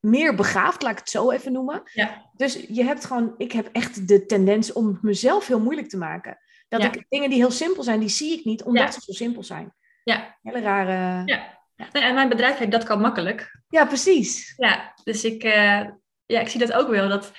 [0.00, 1.82] meer begaafd, laat ik het zo even noemen.
[1.92, 2.30] Ja.
[2.32, 6.38] Dus je hebt gewoon, ik heb echt de tendens om mezelf heel moeilijk te maken.
[6.68, 9.44] Dat ik dingen die heel simpel zijn, die zie ik niet, omdat ze zo simpel
[9.44, 9.74] zijn.
[10.04, 10.38] Ja.
[10.42, 11.22] Hele rare...
[11.24, 11.55] Ja.
[11.76, 11.90] Ja.
[11.92, 13.60] en mijn bedrijf heet Dat kan makkelijk.
[13.68, 14.54] Ja, precies.
[14.56, 15.84] Ja, dus ik, uh,
[16.26, 17.08] ja, ik zie dat ook wel.
[17.08, 17.32] Dat,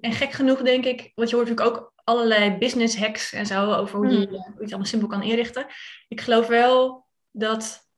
[0.00, 3.72] en gek genoeg denk ik, want je hoort natuurlijk ook allerlei business hacks en zo
[3.72, 4.26] over hoe je, hmm.
[4.28, 5.66] hoe je het allemaal simpel kan inrichten.
[6.08, 7.88] Ik geloof wel dat,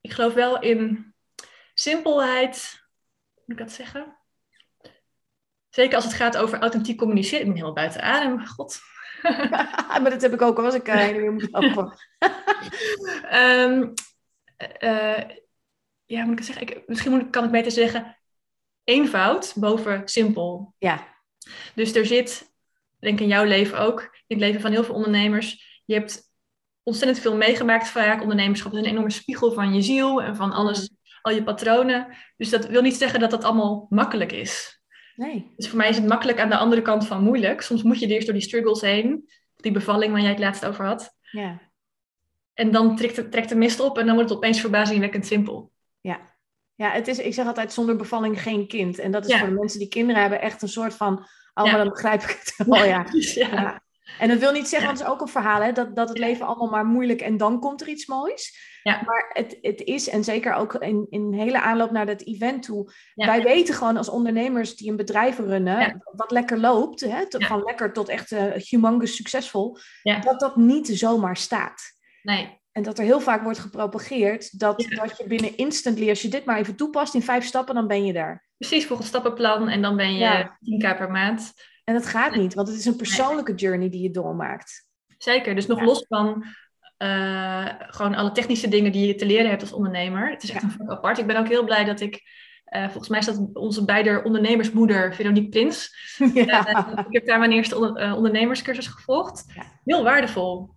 [0.00, 1.14] ik geloof wel in
[1.74, 2.82] simpelheid,
[3.34, 4.16] hoe moet ik dat zeggen?
[5.68, 7.40] Zeker als het gaat over authentiek communiceren.
[7.40, 8.80] Ik ben helemaal buiten adem, god.
[10.02, 11.48] maar dat heb ik ook als ik uh, moet
[13.32, 13.92] um,
[14.80, 15.36] uh,
[16.04, 16.68] ja, moet ik zeggen?
[16.68, 18.16] Ik, misschien moet, kan ik beter zeggen
[18.84, 20.74] eenvoud boven simpel.
[20.78, 21.06] Ja.
[21.74, 22.54] Dus er zit,
[22.98, 26.32] denk ik in jouw leven ook, in het leven van heel veel ondernemers, je hebt
[26.82, 28.20] ontzettend veel meegemaakt vaak.
[28.20, 30.96] Ondernemerschap is een enorme spiegel van je ziel en van alles, mm.
[31.22, 32.16] al je patronen.
[32.36, 34.82] Dus dat wil niet zeggen dat dat allemaal makkelijk is.
[35.16, 35.52] Nee.
[35.56, 37.60] Dus voor mij is het makkelijk aan de andere kant van moeilijk.
[37.60, 39.28] Soms moet je eerst door die struggles heen.
[39.56, 41.16] Die bevalling waar jij het laatst over had.
[41.30, 41.60] Ja.
[42.54, 45.72] En dan trekt de, trekt de mist op en dan wordt het opeens verbazingwekkend simpel.
[46.00, 46.20] Ja.
[46.74, 48.98] Ja, het is, ik zeg altijd zonder bevalling geen kind.
[48.98, 51.78] En dat is voor de mensen die kinderen hebben echt een soort van, oh, maar
[51.78, 53.06] dan begrijp ik het wel, ja.
[53.34, 53.82] ja.
[54.18, 56.18] En dat wil niet zeggen, want het is ook een verhaal, hè, dat, dat het
[56.18, 58.72] leven allemaal maar moeilijk en dan komt er iets moois.
[58.82, 59.02] Ja.
[59.06, 62.92] Maar het, het is, en zeker ook in, in hele aanloop naar dat event toe,
[63.14, 67.92] wij weten gewoon als ondernemers die een bedrijf runnen, wat lekker loopt, hè, van lekker
[67.92, 69.78] tot echt uh, humongous succesvol,
[70.20, 71.82] dat dat niet zomaar staat.
[72.24, 72.62] Nee.
[72.72, 76.44] En dat er heel vaak wordt gepropageerd dat, dat je binnen instantly, als je dit
[76.44, 78.46] maar even toepast in vijf stappen, dan ben je daar.
[78.56, 80.58] Precies, volgens stappenplan en dan ben je ja.
[80.58, 81.52] 10k per maand.
[81.84, 84.88] En dat gaat niet, want het is een persoonlijke journey die je doormaakt.
[85.18, 86.44] Zeker, dus nog los van
[86.98, 90.30] uh, gewoon alle technische dingen die je te leren hebt als ondernemer.
[90.30, 91.18] Het is echt een vak apart.
[91.18, 92.22] Ik ben ook heel blij dat ik,
[92.76, 95.92] uh, volgens mij staat onze beide ondernemersmoeder, Veronique Prins.
[96.34, 96.68] Ja.
[96.68, 97.76] Uh, ik heb daar mijn eerste
[98.16, 99.44] ondernemerscursus gevolgd.
[99.84, 100.74] Heel waardevol.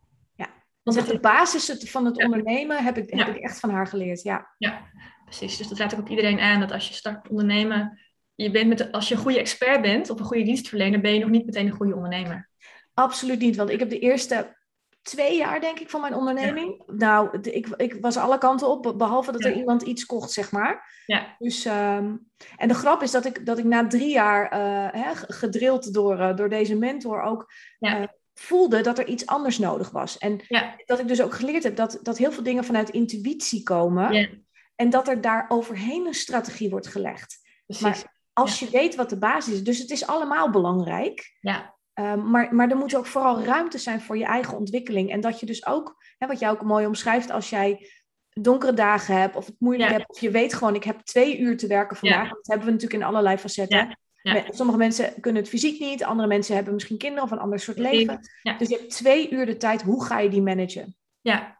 [0.95, 4.21] Want echt de basis van het ondernemen heb ik, heb ik echt van haar geleerd,
[4.21, 4.53] ja.
[4.57, 4.81] Ja,
[5.25, 5.57] precies.
[5.57, 7.99] Dus dat raad ik ook iedereen aan, dat als je start ondernemen,
[8.35, 11.19] je bent met, als je een goede expert bent of een goede dienstverlener, ben je
[11.19, 12.49] nog niet meteen een goede ondernemer.
[12.93, 14.55] Absoluut niet, want ik heb de eerste
[15.01, 16.83] twee jaar, denk ik, van mijn onderneming.
[16.85, 21.01] Nou, ik, ik was alle kanten op, behalve dat er iemand iets kocht, zeg maar.
[21.05, 21.35] Ja.
[21.37, 25.15] Dus, um, en de grap is dat ik, dat ik na drie jaar, uh, hè,
[25.15, 27.99] gedrild door, uh, door deze mentor, ook ja.
[27.99, 28.07] uh,
[28.39, 30.17] voelde dat er iets anders nodig was.
[30.17, 30.41] En
[30.85, 34.13] dat ik dus ook geleerd heb dat, dat heel veel dingen vanuit intuïtie komen.
[34.13, 34.27] Ja.
[34.75, 37.37] En dat er daar overheen een strategie wordt gelegd.
[37.79, 41.37] Maar als je weet wat de basis is, dus het is allemaal belangrijk.
[41.39, 41.75] Ja.
[41.93, 45.11] Um, maar, maar er moet ook vooral ruimte zijn voor je eigen ontwikkeling.
[45.11, 47.89] En dat je dus ook, hè, wat jij ook mooi omschrijft, als jij
[48.29, 51.57] donkere dagen hebt of het moeilijk hebt, of je weet gewoon, ik heb twee uur
[51.57, 52.29] te werken vandaag.
[52.29, 53.99] Dat hebben we natuurlijk in allerlei facetten.
[54.49, 57.77] Sommige mensen kunnen het fysiek niet, andere mensen hebben misschien kinderen of een ander soort
[57.77, 58.19] leven.
[58.57, 60.95] Dus je hebt twee uur de tijd, hoe ga je die managen?
[61.21, 61.57] Ja,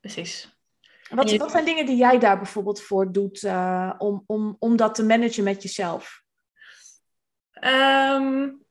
[0.00, 0.52] precies.
[1.08, 4.94] Wat, wat zijn dingen die jij daar bijvoorbeeld voor doet uh, om, om, om dat
[4.94, 6.22] te managen met jezelf?
[7.60, 8.62] Um,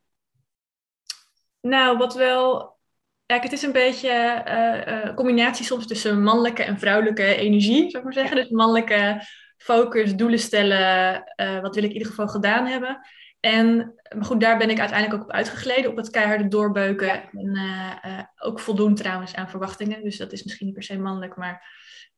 [1.62, 2.77] nou, wat wel.
[3.25, 7.97] Kijk, het is een beetje een uh, combinatie soms tussen mannelijke en vrouwelijke energie, zou
[7.97, 8.36] ik maar zeggen.
[8.36, 9.21] Dus mannelijke
[9.58, 12.99] focus, doelen stellen, uh, wat wil ik in ieder geval gedaan hebben.
[13.43, 17.12] En maar goed, daar ben ik uiteindelijk ook op uitgegleden, op het keiharde doorbeuken.
[17.12, 20.03] En uh, uh, ook voldoen trouwens aan verwachtingen.
[20.03, 21.67] Dus dat is misschien niet per se mannelijk, maar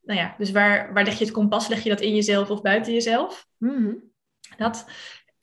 [0.02, 0.36] nou ja.
[0.38, 1.68] Dus waar, waar leg je het kompas?
[1.68, 3.48] Leg je dat in jezelf of buiten jezelf?
[3.58, 4.12] Mm
[4.58, 4.86] Dat.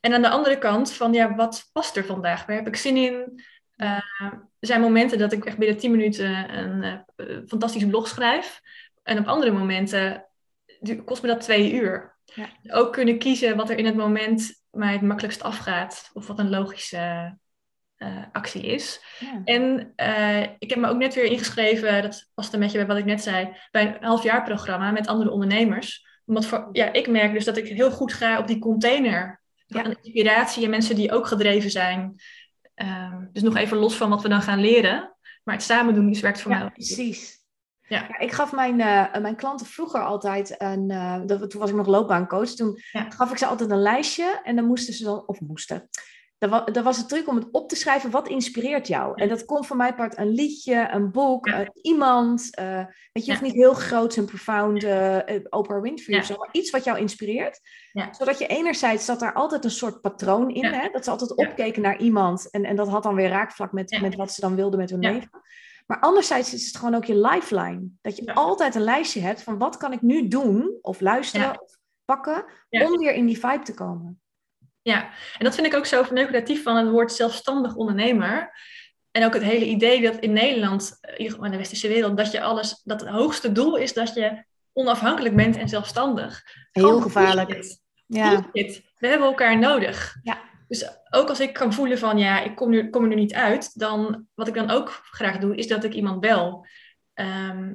[0.00, 2.46] En aan de andere kant van, ja, wat past er vandaag?
[2.46, 3.42] Waar heb ik zin in?
[3.76, 7.04] Uh, er zijn momenten dat ik echt binnen 10 minuten een
[7.46, 8.60] fantastisch blog schrijf.
[9.02, 10.26] En op andere momenten
[11.04, 12.16] kost me dat twee uur.
[12.24, 12.48] Ja.
[12.66, 16.10] Ook kunnen kiezen wat er in het moment mij het makkelijkst afgaat.
[16.12, 17.36] Of wat een logische
[17.98, 19.04] uh, actie is.
[19.44, 22.96] En uh, ik heb me ook net weer ingeschreven, dat was een beetje bij wat
[22.96, 26.06] ik net zei, bij een halfjaarprogramma met andere ondernemers.
[26.26, 29.40] Omdat voor, ja, ik merk dus dat ik heel goed ga op die container.
[29.66, 29.84] Ja.
[29.84, 32.14] inspiratie en mensen die ook gedreven zijn.
[32.74, 35.16] Um, dus nog even los van wat we dan gaan leren.
[35.44, 36.70] Maar het samen doen, werkt voor ja, mij.
[36.70, 37.41] Precies.
[37.92, 38.18] Ja.
[38.18, 40.90] ik gaf mijn, uh, mijn klanten vroeger altijd een.
[40.90, 42.48] Uh, toen was ik nog loopbaancoach.
[42.48, 44.40] Toen gaf ik ze altijd een lijstje.
[44.44, 45.22] En dan moesten ze dan.
[45.26, 45.88] Of moesten
[46.48, 49.12] dat was het truc om het op te schrijven, wat inspireert jou?
[49.14, 52.50] En dat kon voor mij part een liedje, een boek, uh, iemand.
[53.12, 54.84] Weet je, hoeft niet heel groot en profound
[55.50, 57.60] Oprah Winfrey of zo, maar iets wat jou inspireert.
[58.10, 60.88] Zodat je enerzijds zat daar altijd een soort patroon in, hè?
[60.88, 62.50] dat ze altijd opkeken naar iemand.
[62.50, 65.00] En, en dat had dan weer raakvlak met, met wat ze dan wilden met hun
[65.00, 65.30] leven.
[65.92, 67.88] Maar anderzijds is het gewoon ook je lifeline.
[68.00, 71.76] Dat je altijd een lijstje hebt van wat kan ik nu doen, of luisteren, of
[72.04, 74.20] pakken, om weer in die vibe te komen.
[74.82, 78.52] Ja, en dat vind ik ook zo manipulatief van het woord zelfstandig ondernemer.
[79.10, 82.80] En ook het hele idee dat in Nederland, in de westerse wereld, dat je alles,
[82.84, 86.42] dat het hoogste doel is dat je onafhankelijk bent en zelfstandig.
[86.70, 87.78] Heel gevaarlijk.
[88.06, 88.50] Ja.
[88.52, 90.16] We hebben elkaar nodig.
[90.22, 90.38] Ja.
[90.72, 93.34] Dus ook als ik kan voelen van ja, ik kom, nu, kom er nu niet
[93.34, 96.66] uit, dan wat ik dan ook graag doe, is dat ik iemand bel.
[97.14, 97.74] Ehm,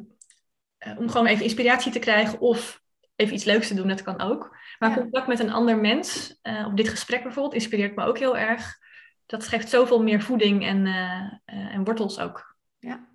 [0.78, 2.82] eh, om gewoon even inspiratie te krijgen of
[3.16, 4.58] even iets leuks te doen, dat kan ook.
[4.80, 8.38] Maar contact met een ander mens, uh, op dit gesprek bijvoorbeeld, inspireert me ook heel
[8.38, 8.78] erg.
[9.26, 12.56] Dat geeft zoveel meer voeding en, uh, en wortels ook.
[12.80, 13.08] Ja.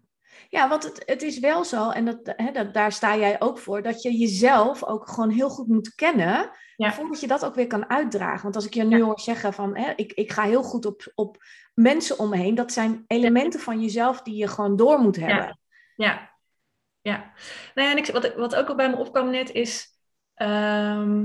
[0.49, 3.59] Ja, want het, het is wel zo, en dat, hè, dat, daar sta jij ook
[3.59, 6.51] voor, dat je jezelf ook gewoon heel goed moet kennen,
[6.91, 8.43] voordat je dat ook weer kan uitdragen.
[8.43, 11.13] Want als ik je nu hoor zeggen van, hè, ik, ik ga heel goed op,
[11.15, 15.17] op mensen om me heen, dat zijn elementen van jezelf die je gewoon door moet
[15.17, 15.59] hebben.
[15.97, 16.31] Ja,
[17.01, 17.33] ja.
[17.75, 19.87] Nou ja, en ik, wat, wat ook al bij me opkwam net is,
[20.35, 21.25] ehm,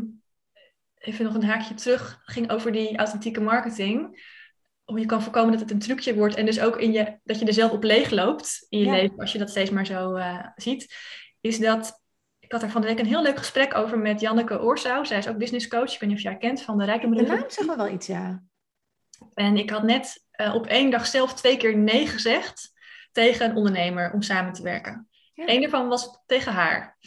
[0.97, 4.25] even nog een haakje terug, ging over die authentieke marketing.
[4.83, 7.39] Hoe je kan voorkomen dat het een trucje wordt en dus ook in je, dat
[7.39, 10.15] je er zelf op leeg loopt in je leven, als je dat steeds maar zo
[10.15, 10.95] uh, ziet.
[11.41, 12.01] Is dat,
[12.47, 15.03] ik had er van de week een heel leuk gesprek over met Janneke Oorsouw.
[15.03, 15.93] Zij is ook business coach.
[15.93, 18.07] Ik weet niet of jij kent van de Rijke De naam zeg maar wel iets,
[18.07, 18.43] ja.
[19.33, 22.73] En ik had net uh, op één dag zelf twee keer nee gezegd
[23.11, 25.07] tegen een ondernemer om samen te werken.
[25.33, 25.43] Ja.
[25.47, 26.97] Eén daarvan was tegen haar.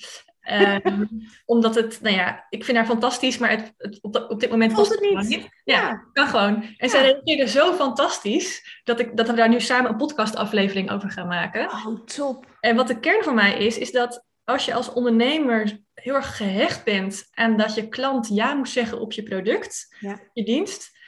[0.51, 1.09] Um,
[1.45, 4.73] omdat het, nou ja, ik vind haar fantastisch, maar het, het op, op, dit moment
[4.73, 5.29] was het niet.
[5.29, 5.49] niet.
[5.65, 6.55] Ja, kan gewoon.
[6.63, 6.89] En ja.
[6.89, 11.29] zij reageerde zo fantastisch dat, ik, dat we daar nu samen een podcastaflevering over gaan
[11.29, 11.71] maken.
[11.71, 12.47] Oh, top.
[12.61, 16.37] En wat de kern voor mij is, is dat als je als ondernemer heel erg
[16.37, 20.21] gehecht bent aan dat je klant ja moet zeggen op je product, ja.
[20.33, 20.99] je dienst,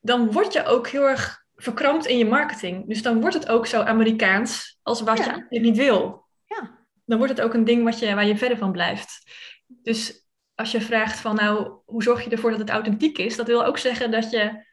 [0.00, 2.88] dan word je ook heel erg verkrampt in je marketing.
[2.88, 5.24] Dus dan wordt het ook zo Amerikaans als wat ja.
[5.24, 6.22] je eigenlijk niet wil
[7.04, 9.22] dan wordt het ook een ding wat je, waar je verder van blijft.
[9.66, 13.36] Dus als je vraagt van nou, hoe zorg je ervoor dat het authentiek is?
[13.36, 14.64] Dat wil ook zeggen dat je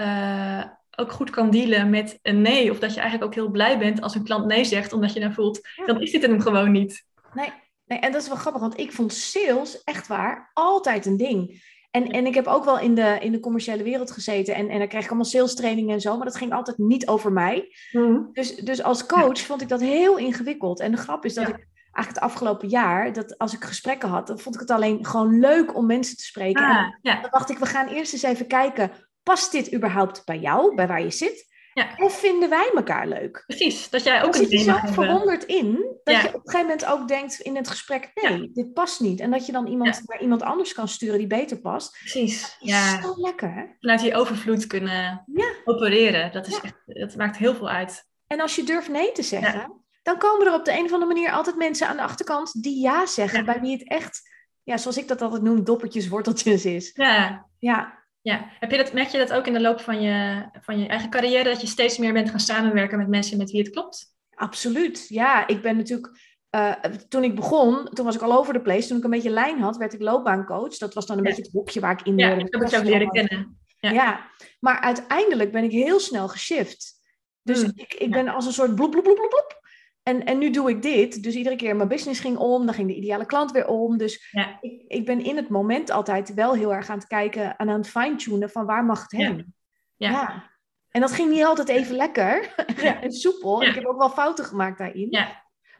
[0.00, 0.64] uh,
[0.96, 2.70] ook goed kan dealen met een nee.
[2.70, 5.20] Of dat je eigenlijk ook heel blij bent als een klant nee zegt, omdat je
[5.20, 7.04] dan voelt, dan is dit hem gewoon niet.
[7.34, 7.52] Nee,
[7.84, 11.70] nee, en dat is wel grappig, want ik vond sales echt waar altijd een ding.
[11.90, 14.78] En, en ik heb ook wel in de, in de commerciële wereld gezeten en, en
[14.78, 17.74] dan kreeg ik allemaal sales trainingen en zo, maar dat ging altijd niet over mij.
[17.90, 18.28] Mm.
[18.32, 20.80] Dus, dus als coach vond ik dat heel ingewikkeld.
[20.80, 24.26] En de grap is dat ik eigenlijk het afgelopen jaar, dat als ik gesprekken had,
[24.26, 26.64] dan vond ik het alleen gewoon leuk om mensen te spreken.
[26.64, 27.20] Ah, ja.
[27.20, 28.90] Dan dacht ik, we gaan eerst eens even kijken,
[29.22, 31.51] past dit überhaupt bij jou, bij waar je zit?
[31.74, 31.94] Ja.
[31.96, 33.44] Of vinden wij elkaar leuk?
[33.46, 36.40] Precies, dat jij ook dan een zit je zo verwonderd in, dat je op een
[36.44, 39.20] gegeven moment ook denkt in het gesprek, nee, dit past niet.
[39.20, 41.98] En dat je dan iemand naar iemand anders kan sturen die beter past.
[41.98, 43.54] Precies, dat is zo lekker.
[43.54, 43.64] Hè?
[43.80, 45.24] Vanuit die overvloed kunnen
[45.64, 48.10] opereren, dat, is echt, dat maakt heel veel uit.
[48.26, 51.12] En als je durft nee te zeggen, dan komen er op de een of andere
[51.12, 54.20] manier altijd mensen aan de achterkant die ja zeggen, bij wie het echt,
[54.62, 56.90] ja, zoals ik dat altijd noem, doppertjes, worteltjes is.
[56.94, 57.46] Ja.
[57.58, 58.01] Ja.
[58.22, 60.86] Ja, Heb je dat, merk je dat ook in de loop van je, van je
[60.86, 64.14] eigen carrière, dat je steeds meer bent gaan samenwerken met mensen met wie het klopt?
[64.34, 65.46] Absoluut, ja.
[65.46, 66.18] Ik ben natuurlijk,
[66.50, 66.72] uh,
[67.08, 68.88] toen ik begon, toen was ik al over de place.
[68.88, 70.76] Toen ik een beetje lijn had, werd ik loopbaancoach.
[70.76, 72.84] Dat was dan een beetje het boekje waar ik in Ja, ik heb het ook
[72.84, 73.58] leren kennen.
[73.80, 73.90] Ja.
[73.90, 74.30] ja.
[74.60, 77.00] maar uiteindelijk ben ik heel snel geshift.
[77.42, 77.72] Dus hmm.
[77.74, 79.61] ik, ik ben als een soort bloep, bloep, bloep, bloep,
[80.02, 81.22] en, en nu doe ik dit.
[81.22, 83.96] Dus iedere keer mijn business ging om, dan ging de ideale klant weer om.
[83.96, 84.58] Dus ja.
[84.60, 87.78] ik, ik ben in het moment altijd wel heel erg aan het kijken en aan
[87.78, 89.54] het fine-tunen van waar mag het heen.
[89.96, 90.10] Ja.
[90.10, 90.50] ja.
[90.90, 92.54] En dat ging niet altijd even lekker
[93.02, 93.62] en soepel.
[93.62, 95.18] Ik heb ook wel fouten gemaakt daarin.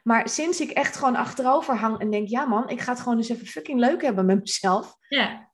[0.03, 3.17] Maar sinds ik echt gewoon achterover hang en denk, ja man, ik ga het gewoon
[3.17, 4.95] eens even fucking leuk hebben met mezelf,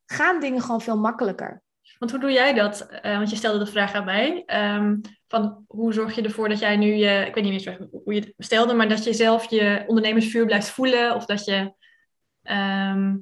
[0.05, 1.63] gaan dingen gewoon veel makkelijker.
[1.99, 2.87] Want hoe doe jij dat?
[3.05, 4.43] Uh, want je stelde de vraag aan mij.
[4.75, 8.13] Um, van hoe zorg je ervoor dat jij nu je, ik weet niet meer hoe
[8.13, 11.73] je het stelde, maar dat je zelf je ondernemersvuur blijft voelen of dat je
[12.43, 13.17] ehm,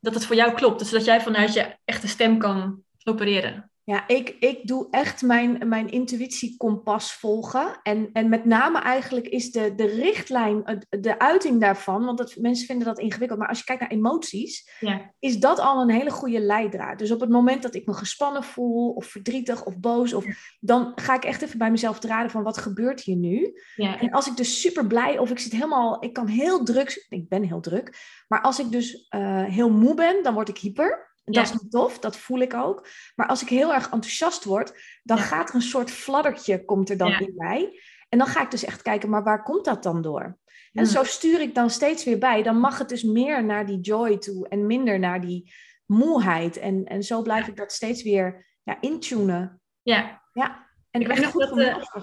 [0.00, 0.78] dat het voor jou klopt.
[0.78, 3.71] Dus dat jij vanuit je echte stem kan opereren.
[3.84, 7.80] Ja, ik, ik doe echt mijn, mijn intuïtiekompas volgen.
[7.82, 12.66] En, en met name eigenlijk is de, de richtlijn, de uiting daarvan, want dat, mensen
[12.66, 15.14] vinden dat ingewikkeld, maar als je kijkt naar emoties, ja.
[15.18, 16.98] is dat al een hele goede leidraad.
[16.98, 20.24] Dus op het moment dat ik me gespannen voel, of verdrietig, of boos, of,
[20.60, 23.52] dan ga ik echt even bij mezelf te raden van wat gebeurt hier nu.
[23.76, 24.00] Ja.
[24.00, 27.28] En als ik dus super blij, of ik zit helemaal, ik kan heel druk, ik
[27.28, 27.96] ben heel druk,
[28.28, 31.10] maar als ik dus uh, heel moe ben, dan word ik hyper.
[31.34, 32.88] Dat is niet tof, dat voel ik ook.
[33.14, 36.96] Maar als ik heel erg enthousiast word, dan gaat er een soort fladdertje komt er
[36.96, 37.80] dan in mij.
[38.08, 40.38] En dan ga ik dus echt kijken, maar waar komt dat dan door?
[40.72, 42.42] En zo stuur ik dan steeds weer bij.
[42.42, 45.52] Dan mag het dus meer naar die joy toe en minder naar die
[45.86, 46.56] moeheid.
[46.56, 49.60] En, en zo blijf ik dat steeds weer ja, intunen.
[49.82, 50.22] Ja.
[50.32, 51.58] Ja, en ik echt goed dat,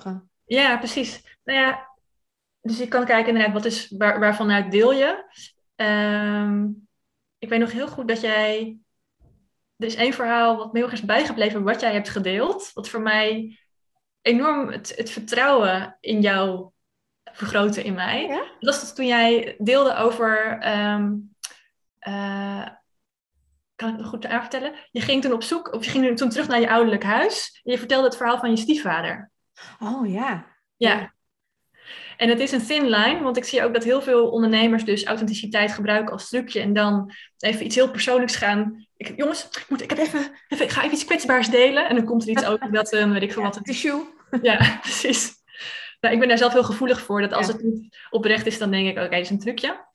[0.06, 0.16] uh,
[0.46, 1.38] Ja, precies.
[1.44, 1.90] Nou ja,
[2.62, 5.24] dus je kan kijken inderdaad, wat is, waar, waarvanuit deel je?
[5.76, 6.68] Ehm,
[7.38, 8.78] ik weet nog heel goed dat jij
[9.80, 12.72] er is één verhaal wat me heel erg is bijgebleven, wat jij hebt gedeeld.
[12.74, 13.60] Wat voor mij
[14.22, 16.70] enorm het, het vertrouwen in jou
[17.24, 18.28] vergroten in mij.
[18.28, 18.44] Ja?
[18.60, 20.60] Dat was toen jij deelde over.
[20.68, 21.36] Um,
[22.08, 22.68] uh,
[23.76, 24.74] kan ik het goed aanvertellen?
[24.92, 27.60] Je ging toen op zoek, of je ging toen terug naar je ouderlijk huis.
[27.64, 29.32] En je vertelde het verhaal van je stiefvader.
[29.80, 30.46] Oh ja.
[30.76, 31.14] Ja.
[32.20, 35.06] En het is een thin line, want ik zie ook dat heel veel ondernemers dus
[35.06, 38.88] authenticiteit gebruiken als trucje en dan even iets heel persoonlijks gaan.
[38.98, 41.96] Ik, jongens, ik, moet, ik, heb even, even, ik ga even iets kwetsbaars delen en
[41.96, 43.56] dan komt er iets over dat, uh, weet ik veel wat.
[43.56, 44.02] Een tissue.
[44.42, 45.32] Ja, precies.
[46.00, 48.72] Nou, ik ben daar zelf heel gevoelig voor, dat als het niet oprecht is, dan
[48.72, 49.86] denk ik, oké, okay, dat is een trucje.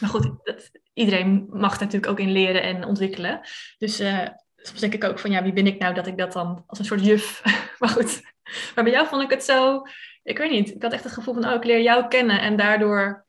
[0.00, 3.40] Maar goed, dat, iedereen mag natuurlijk ook in leren en ontwikkelen.
[3.78, 6.32] Dus uh, soms denk ik ook van, ja, wie ben ik nou dat ik dat
[6.32, 7.42] dan als een soort juf...
[7.78, 8.20] maar goed,
[8.74, 9.82] maar bij jou vond ik het zo
[10.28, 12.56] ik weet niet, ik had echt het gevoel van, oh, ik leer jou kennen en
[12.56, 13.26] daardoor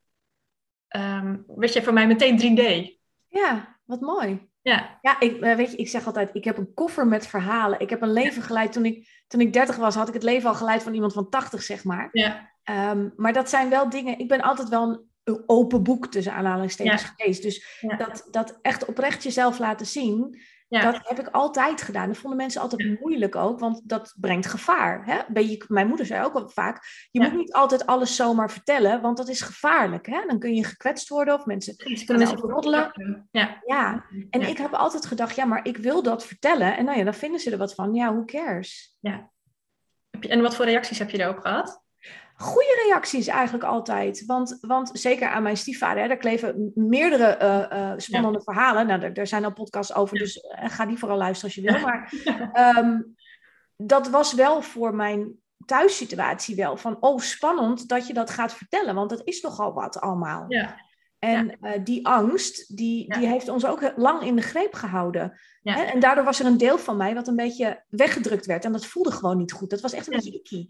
[0.95, 2.97] um, werd je voor mij meteen 3D.
[3.27, 4.47] Ja, wat mooi.
[4.61, 7.79] Ja, ja ik, eh, weet je, ik zeg altijd, ik heb een koffer met verhalen.
[7.79, 10.49] Ik heb een leven geleid toen ik, toen ik 30 was, had ik het leven
[10.49, 12.09] al geleid van iemand van 80, zeg maar.
[12.11, 12.49] Ja.
[12.91, 17.01] Um, maar dat zijn wel dingen, ik ben altijd wel een open boek tussen aanhalingstekens
[17.01, 17.07] ja.
[17.15, 17.41] geweest.
[17.41, 20.91] Dus dat, dat echt oprecht jezelf laten zien, ja.
[20.91, 22.07] Dat heb ik altijd gedaan.
[22.07, 25.05] Dat vonden mensen altijd moeilijk ook, want dat brengt gevaar.
[25.05, 25.41] Hè?
[25.41, 29.17] Je, mijn moeder zei ook al vaak, je moet niet altijd alles zomaar vertellen, want
[29.17, 30.05] dat is gevaarlijk.
[30.05, 30.23] Hè?
[30.27, 32.91] Dan kun je gekwetst worden of mensen kunnen mensen roddelen.
[33.31, 33.61] Ja.
[33.65, 36.77] ja, en ik heb altijd gedacht, ja, maar ik wil dat vertellen.
[36.77, 37.93] En nou ja, dan vinden ze er wat van.
[37.93, 38.95] Ja, who cares?
[38.99, 39.31] Ja.
[40.19, 41.83] En wat voor reacties heb je daarop gehad?
[42.41, 44.25] Goede reacties eigenlijk altijd.
[44.25, 47.39] Want, want zeker aan mijn stiefvader, hè, daar kleven meerdere
[47.73, 48.87] uh, spannende verhalen.
[48.87, 51.81] Nou, daar, zijn al podcasts over, dus uh, ga die vooral luisteren als je wil.
[51.81, 52.13] Maar
[52.77, 53.15] um,
[53.75, 55.33] dat was wel voor mijn
[55.65, 59.99] thuissituatie wel van, oh spannend dat je dat gaat vertellen, want dat is nogal wat
[59.99, 60.45] allemaal.
[60.47, 60.87] Ja.
[61.19, 65.39] En die angst, die, die heeft ons ook lang in de greep gehouden.
[65.61, 65.81] Hè?
[65.81, 68.65] En daardoor was er een deel van mij wat een beetje weggedrukt werd.
[68.65, 69.69] En dat voelde gewoon niet goed.
[69.69, 70.67] Dat was echt een beetje icky.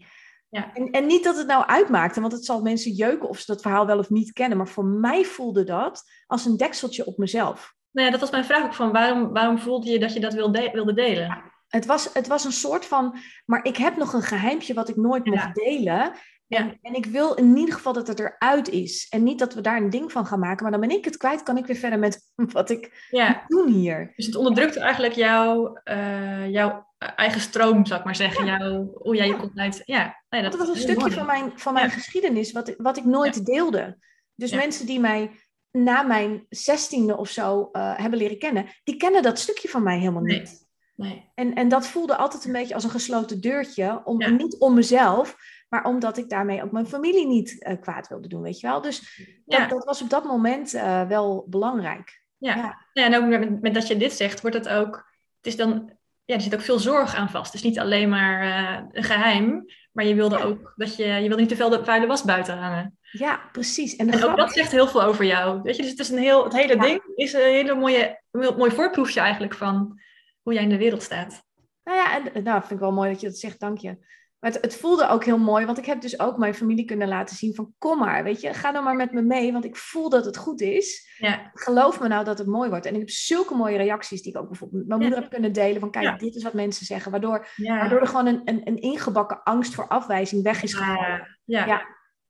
[0.50, 0.74] Ja.
[0.74, 3.62] En, en niet dat het nou uitmaakte, want het zal mensen jeuken of ze dat
[3.62, 4.58] verhaal wel of niet kennen.
[4.58, 7.74] Maar voor mij voelde dat als een dekseltje op mezelf.
[7.90, 10.34] Nou ja, dat was mijn vraag ook van waarom, waarom voelde je dat je dat
[10.34, 11.50] wilde, wilde delen?
[11.70, 14.96] het, was, het was een soort van, maar ik heb nog een geheimpje wat ik
[14.96, 16.12] nooit mocht delen.
[16.58, 19.06] En, en, ik wil in ieder geval dat het eruit is.
[19.10, 20.62] En niet dat we daar een ding van gaan maken.
[20.62, 23.44] Maar dan ben ik het kwijt, kan ik weer verder met wat ik ja.
[23.46, 24.12] doen hier.
[24.16, 28.46] Dus het onderdrukt eigenlijk jouw, uh, jouw eigen stroom, zou ik maar zeggen.
[28.46, 29.82] Jouw, hoe jij je komt uit.
[29.84, 33.46] Ja, nee, dat, was een stukje van mijn, van mijn geschiedenis wat, wat ik nooit
[33.46, 33.98] deelde.
[34.34, 35.30] Dus mensen die mij
[35.70, 39.98] na mijn zestiende of zo uh, hebben leren kennen, die kennen dat stukje van mij
[39.98, 40.68] helemaal niet.
[40.96, 41.30] Nee.
[41.34, 44.00] En, en dat voelde altijd een beetje als een gesloten deurtje.
[44.04, 45.36] Om, Niet om mezelf,
[45.70, 48.80] maar omdat ik daarmee ook mijn familie niet uh, kwaad wilde doen, weet je wel.
[48.80, 52.22] Dus dat, dat was op dat moment uh, wel belangrijk.
[52.36, 52.86] Ja, ja.
[52.92, 55.08] ja en ook met, met, dat je dit zegt, wordt het ook...
[55.36, 55.98] Het is dan...
[56.24, 57.52] Ja, er zit ook veel zorg aan vast.
[57.52, 61.04] Het is niet alleen maar uh, een geheim, maar je wilde ook dat je...
[61.04, 62.98] Je wilde niet te veel de vuile was buiten hangen.
[63.10, 63.96] Ja, precies.
[63.96, 65.62] En, en ook dat zegt heel veel over jou.
[65.62, 68.56] Weet je, dus het, is een heel, het hele ding is een hele mooie, een
[68.56, 70.00] mooi voorproefje eigenlijk van
[70.42, 71.44] hoe jij in de wereld staat.
[71.84, 73.98] Nou ja, en nou, vind ik wel mooi dat je dat zegt, dank je.
[74.40, 77.08] Maar het, het, voelde ook heel mooi, want ik heb dus ook mijn familie kunnen
[77.08, 79.76] laten zien van kom maar, weet je, ga dan maar met me mee, want ik
[79.76, 81.14] voel dat het goed is.
[81.18, 81.50] Ja.
[81.54, 82.86] Geloof me nou dat het mooi wordt.
[82.86, 85.52] En ik heb zulke mooie reacties die ik ook bijvoorbeeld met mijn moeder heb kunnen
[85.52, 88.80] delen van kijk, dit is wat mensen zeggen, waardoor, waardoor er gewoon een, een, een,
[88.80, 91.38] ingebakken angst voor afwijzing weg is gevallen.
[91.44, 91.86] Ja.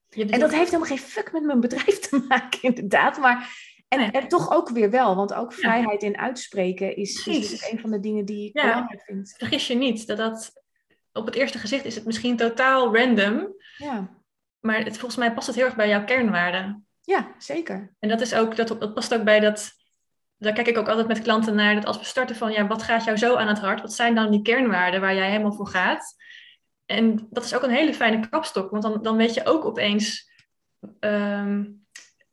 [0.09, 4.29] En dat heeft helemaal geen fuck met mijn bedrijf te maken, inderdaad, maar en, en,
[4.29, 8.25] toch ook weer wel, want ook vrijheid in uitspreken is, is, een van de dingen
[8.25, 9.35] die ik belangrijk vind.
[9.39, 10.53] Vergis je niet dat dat
[11.13, 13.55] op het eerste gezicht is het misschien totaal random.
[13.77, 14.09] Ja.
[14.61, 16.87] Maar het, volgens mij past het heel erg bij jouw kernwaarden.
[17.01, 17.95] Ja, zeker.
[17.99, 19.71] En dat, is ook, dat, dat past ook bij dat.
[20.37, 21.75] Daar kijk ik ook altijd met klanten naar.
[21.75, 23.81] Dat als we starten van ja, wat gaat jou zo aan het hart?
[23.81, 26.15] Wat zijn dan die kernwaarden waar jij helemaal voor gaat?
[26.87, 28.71] En dat is ook een hele fijne kapstok.
[28.71, 30.31] Want dan, dan weet je ook opeens.
[31.01, 31.65] ehm,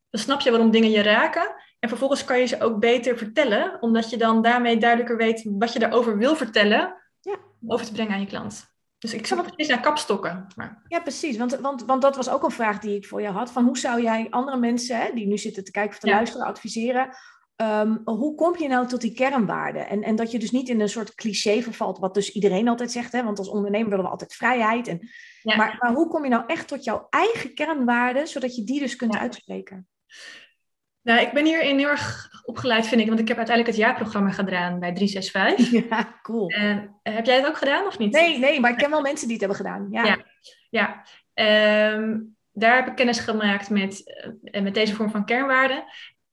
[0.09, 1.55] dan snap je waarom dingen je raken.
[1.80, 3.82] En vervolgens kan je ze ook beter vertellen.
[3.82, 6.95] Omdat je dan daarmee duidelijker weet wat je daarover wil vertellen.
[7.68, 8.76] Over te brengen aan je klant.
[8.97, 10.47] Dus ik zoek want- precies naar kapstokken.
[10.55, 11.38] Maar, Ja, precies.
[11.38, 13.51] Want, want, want dat was ook een vraag die ik voor je had.
[13.51, 16.16] Van hoe zou jij andere mensen hè, die nu zitten te kijken of te Ja.
[16.16, 17.10] luisteren adviseren?
[17.55, 19.88] Ehm, hoe kom je nou tot die kernwaarden?
[19.88, 22.91] En, en dat je dus niet in een soort cliché vervalt, wat dus iedereen altijd
[22.91, 23.12] zegt.
[23.12, 23.24] Hè?
[23.24, 24.88] Want als ondernemer willen we altijd vrijheid.
[24.88, 24.99] En,
[25.41, 25.55] ja.
[25.55, 28.95] maar, maar hoe kom je nou echt tot jouw eigen kernwaarden, zodat je die dus
[28.95, 29.20] kunt Ja.
[29.20, 29.88] uitspreken?
[31.08, 33.08] Nou, ik ben hierin heel erg opgeleid, vind ik.
[33.08, 35.72] Want ik heb uiteindelijk het jaarprogramma gedaan bij 365.
[35.89, 36.49] Ja, cool.
[36.49, 38.12] En eh, heb jij het ook gedaan of niet?
[38.12, 39.88] Nee, nee, maar ik ken wel mensen die het hebben gedaan.
[39.91, 40.18] Ja, Ja.
[40.70, 41.03] Ja,
[41.38, 42.20] Ehm,
[42.51, 45.84] daar heb ik kennis gemaakt met, eh, met deze vorm van kernwaarden.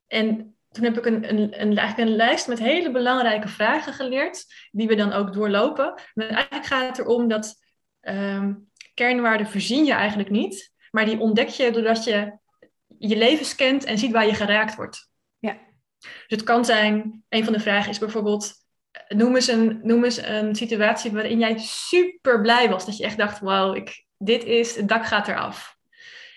[0.06, 4.44] En toen heb ik een, een, een, eigenlijk een lijst met hele belangrijke vragen geleerd,
[4.70, 5.94] die we dan ook doorlopen.
[6.14, 7.54] Maar eigenlijk gaat het erom dat
[8.00, 8.54] ehm,
[8.94, 12.38] kernwaarden verzin je eigenlijk niet, maar die ontdek je doordat je
[13.08, 15.10] je leven scant en ziet waar je geraakt wordt.
[15.38, 15.58] Ja.
[15.98, 18.52] Dus het kan zijn, een van de vragen is bijvoorbeeld,
[19.08, 22.86] noem eens een, noem eens een situatie waarin jij super blij was.
[22.86, 25.76] Dat je echt dacht, wauw, ik, dit is, het dak gaat eraf.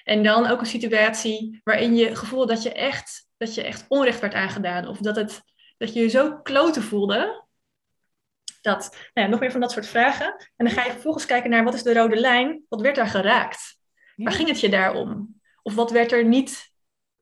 [0.04, 4.20] En dan ook een situatie waarin je gevoel dat je echt, dat je echt onrecht
[4.20, 4.88] werd aangedaan.
[4.88, 5.42] Of dat, het,
[5.78, 7.46] dat je je zo kloten voelde.
[8.62, 10.26] Dat, nou ja, nog meer van dat soort vragen.
[10.56, 12.66] En dan ga je vervolgens kijken naar wat is de rode lijn?
[12.70, 13.78] Wat werd daar geraakt?
[14.16, 15.37] Waar ging het je daar om?
[15.68, 16.72] Of wat werd er niet,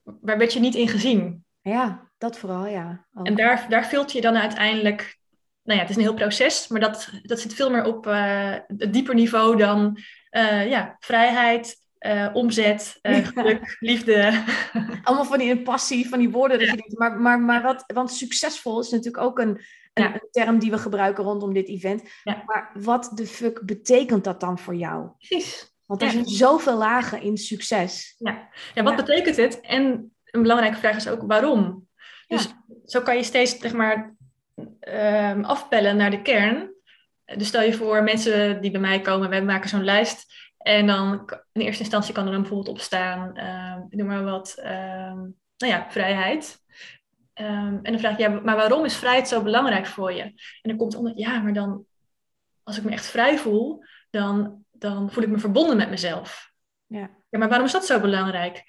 [0.04, 1.46] waar werd je niet in gezien?
[1.62, 3.06] ja dat vooral, ja.
[3.24, 5.18] En daar, daar filter je dan uiteindelijk.
[5.64, 8.56] Nou ja, het is een heel proces, maar dat, dat zit veel meer op eh
[8.78, 9.98] het dieper niveau dan
[10.30, 14.44] eh, ja, vrijheid, eh, omzet, eh, geluk, liefde.
[15.04, 16.60] Allemaal van die passie, van die woorden.
[16.60, 19.62] Dat je denkt, maar, maar, maar wat, want succesvol is natuurlijk ook een,
[19.94, 20.14] een, Ja.
[20.14, 22.04] een term die we gebruiken rondom dit event.
[22.24, 22.44] Ja.
[22.46, 25.10] Maar wat de fuck betekent dat dan voor jou?
[25.18, 25.75] Precies.
[25.86, 26.14] Want er Ja.
[26.14, 28.16] zijn zoveel lagen in succes.
[28.18, 29.04] Ja, ja wat Ja.
[29.06, 29.62] betekent het?
[29.62, 31.88] En een belangrijke vraag is ook waarom.
[32.28, 32.54] Dus
[32.86, 34.16] zo kan je steeds zeg maar,
[34.80, 36.74] ehm, afpellen naar de kern.
[37.38, 40.34] Dus stel je voor, mensen die bij mij komen, we maken zo'n lijst.
[40.58, 44.56] En dan in eerste instantie kan er dan bijvoorbeeld op staan, ehm, noem maar wat,
[44.58, 45.18] ehm,
[45.58, 46.64] nou ja, vrijheid.
[47.34, 50.22] En dan vraag ik, ja, maar waarom is vrijheid zo belangrijk voor je?
[50.22, 51.86] En dan komt onder, ja, maar dan,
[52.64, 56.52] als ik me echt vrij voel, dan, dan voel ik me verbonden met mezelf.
[56.88, 57.10] Ja.
[57.30, 58.64] Ja, maar waarom is dat zo belangrijk?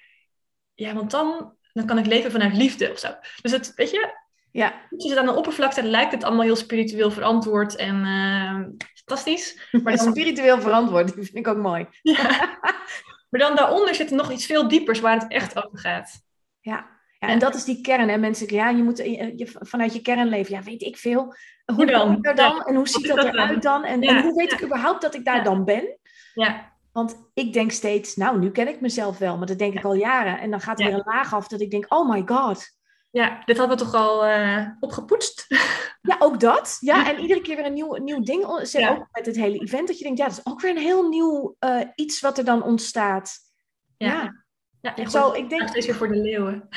[0.73, 3.07] Ja, want dan, dan kan ik leven vanuit liefde of zo.
[3.41, 4.13] Dus het, weet je,
[4.51, 8.87] Ja, als je zit aan de oppervlakte, lijkt het allemaal heel spiritueel verantwoord en eh,
[8.93, 9.69] fantastisch.
[9.83, 11.87] Maar dan, spiritueel verantwoord, die vind ik ook mooi.
[12.01, 12.57] ja.
[13.29, 16.21] maar dan daaronder zit er nog iets veel diepers waar het echt over gaat.
[16.59, 16.95] Ja.
[17.19, 18.09] Ja, en dat is die kern.
[18.09, 20.53] En mensen zeggen, ja, je moet eh, je, vanuit je kern leven.
[20.53, 21.35] Ja, weet ik veel.
[21.65, 22.17] Hoe, Hoe dan?
[22.17, 22.55] ik er dan?
[22.55, 22.63] Ja.
[22.63, 23.83] En hoe ziet dat dat eruit dan?
[23.83, 25.96] En, Ja, en hoe weet ik überhaupt dat ik daar dan ben?
[26.43, 29.37] Ja, Want ik denk steeds, nou, nu ken ik mezelf wel.
[29.37, 30.39] Maar dat denk ik al jaren.
[30.39, 30.91] En dan gaat er Ja.
[30.91, 32.65] weer een laag af dat ik denk, oh my god.
[33.11, 35.45] ja dit hadden we toch al eh, opgepoetst?
[36.01, 36.77] Ja, ook dat.
[36.79, 38.59] Ja, en iedere keer weer een nieuw, nieuw ding.
[38.61, 38.89] Zeg, Ja.
[38.91, 39.87] Ook met het hele event.
[39.87, 42.45] Dat je denkt, ja, dat is ook weer een heel nieuw eh, iets wat er
[42.45, 43.33] dan ontstaat.
[43.97, 44.43] Ja, Ja.
[44.81, 46.67] ja je Zo, ik denk- het steeds weer voor de leeuwen.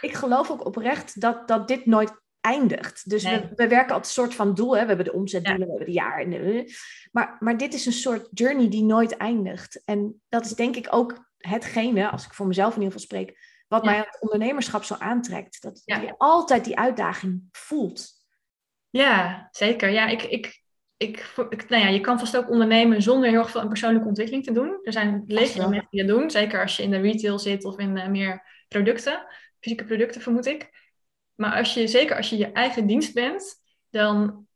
[0.00, 2.12] ik geloof ook oprecht dat, dat dit nooit
[2.46, 3.10] eindigt.
[3.10, 3.40] Dus Nee.
[3.40, 4.76] we, we werken op een soort van doel.
[4.76, 4.80] Hè?
[4.80, 5.64] We hebben de omzetdoelen, Ja.
[5.66, 6.30] we hebben de jaar.
[6.30, 6.74] De,
[7.12, 9.82] maar, maar dit is een soort journey die nooit eindigt.
[9.84, 13.38] En dat is denk ik ook hetgene, als ik voor mezelf in ieder geval spreek,
[13.68, 13.90] wat Ja.
[13.90, 15.62] mij aan het ondernemerschap zo aantrekt.
[15.62, 16.00] Dat Ja.
[16.00, 18.08] je altijd die uitdaging voelt.
[18.90, 19.88] Ja, zeker.
[19.90, 20.62] Ja, ik, ik,
[20.96, 24.08] ik, ik, nou ja, je kan vast ook ondernemen zonder heel erg veel aan persoonlijke
[24.08, 24.78] ontwikkeling te doen.
[24.82, 25.36] Er zijn wel.
[25.36, 28.64] mensen die dat doen, zeker als je in de retail zit of in eh, meer
[28.68, 29.26] producten,
[29.60, 30.84] fysieke producten vermoed ik.
[31.36, 33.54] Maar als je, zeker als je je eigen dienst bent,
[33.90, 34.46] dan,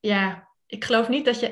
[0.00, 1.46] ja, ik geloof niet dat je,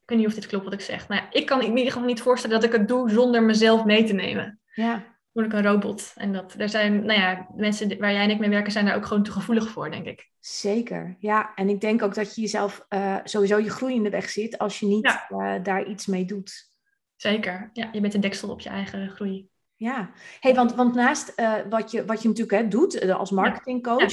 [0.00, 1.08] ik weet niet of dit klopt wat ik zeg.
[1.08, 3.84] Nou ja, ik kan in ieder geval niet voorstellen dat ik het doe zonder mezelf
[3.84, 4.60] mee te nemen.
[4.74, 6.12] Ja, Word ik een robot.
[6.16, 8.96] En dat, er zijn, nou ja, mensen waar jij en ik mee werken zijn daar
[8.96, 10.30] ook gewoon te gevoelig voor, denk ik.
[10.38, 11.16] zeker.
[11.18, 14.30] Ja, en ik denk ook dat je jezelf eh, sowieso je groei in de weg
[14.30, 15.28] zit als je niet Ja.
[15.28, 16.70] eh, daar iets mee doet.
[17.16, 17.70] Zeker.
[17.72, 19.48] Ja, je bent een deksel op je eigen groei.
[19.80, 20.10] Ja,
[20.40, 24.12] hey, want, want naast eh, wat, je, wat je natuurlijk hè, doet eh, als marketingcoach,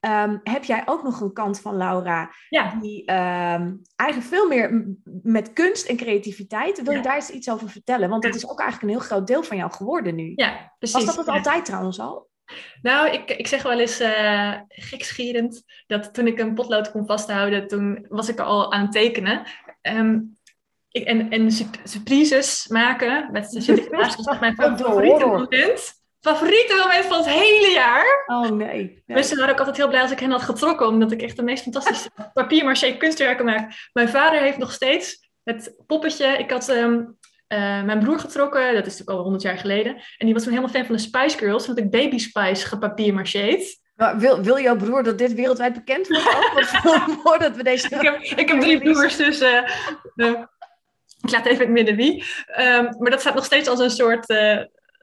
[0.00, 4.96] ehm, heb jij ook nog een kant van Laura Ja, die ehm, eigenlijk veel meer
[5.22, 6.82] met kunst en creativiteit.
[6.82, 8.08] Wil je daar eens iets over vertellen?
[8.08, 10.32] Want dat is ook eigenlijk een heel groot deel van jou geworden nu.
[10.34, 11.04] ja precies.
[11.04, 12.30] Was dat het altijd trouwens al?
[12.82, 17.68] Nou, ik, ik zeg wel eens eh gekschierend dat toen ik een potlood kon vasthouden,
[17.68, 19.42] toen was ik al aan het tekenen.
[19.80, 20.18] ehm,
[20.92, 21.50] ik, en, en
[21.84, 26.00] surprises maken met Sinterklaas is mijn favoriete moment.
[26.20, 28.24] Favoriete moment van het hele jaar.
[28.26, 28.66] Oh nee.
[28.66, 29.02] nee.
[29.06, 31.42] Mensen waren ook altijd heel blij als ik hen had getrokken, omdat ik echt de
[31.42, 33.88] meest fantastische papier-maché kunstwerken maak.
[33.92, 36.26] Mijn vader heeft nog steeds het poppetje.
[36.26, 37.02] Ik had ehm,
[37.46, 39.94] eh, mijn broer getrokken, dat is natuurlijk al honderd jaar geleden.
[39.94, 43.80] En die was toen helemaal fan van de Spice Girls, want ik Baby Spice gepapier-macheed.
[44.16, 46.68] Wil, wil jouw broer dat dit wereldwijd bekend wordt?
[47.24, 47.86] voordat we deze...
[47.86, 50.42] ik, heb, ik heb drie broers, dus uh,
[51.22, 52.24] ik laat even het midden wie.
[52.58, 54.38] Um, maar dat staat nog steeds als een soort, uh,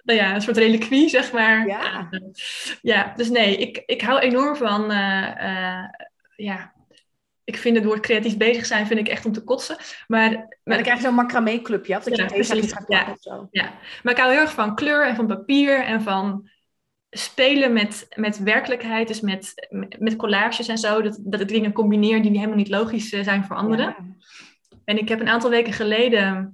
[0.03, 1.67] nou ja, een soort reliquie, zeg maar.
[1.67, 2.09] Ja.
[2.81, 4.91] ja, dus nee, ik, ik hou enorm van,
[6.35, 6.73] ja,
[7.43, 9.77] ik vind het woord creatief bezig zijn, vind ik echt om te kotsen.
[10.07, 10.29] Maar,
[10.63, 13.17] maar dan krijg je zo'n macramé clubje af, dat je ja, iets gaat ja, of
[13.19, 13.47] zo.
[13.51, 16.49] Ja, maar ik hou heel erg van kleur en van papier en van
[17.09, 19.67] spelen met, met werkelijkheid, dus met,
[19.99, 21.01] met collages en zo.
[21.01, 24.17] Dat, dat ik dingen combineer die helemaal niet logisch eh, zijn voor anderen.
[24.89, 26.53] En ik heb een aantal weken geleden...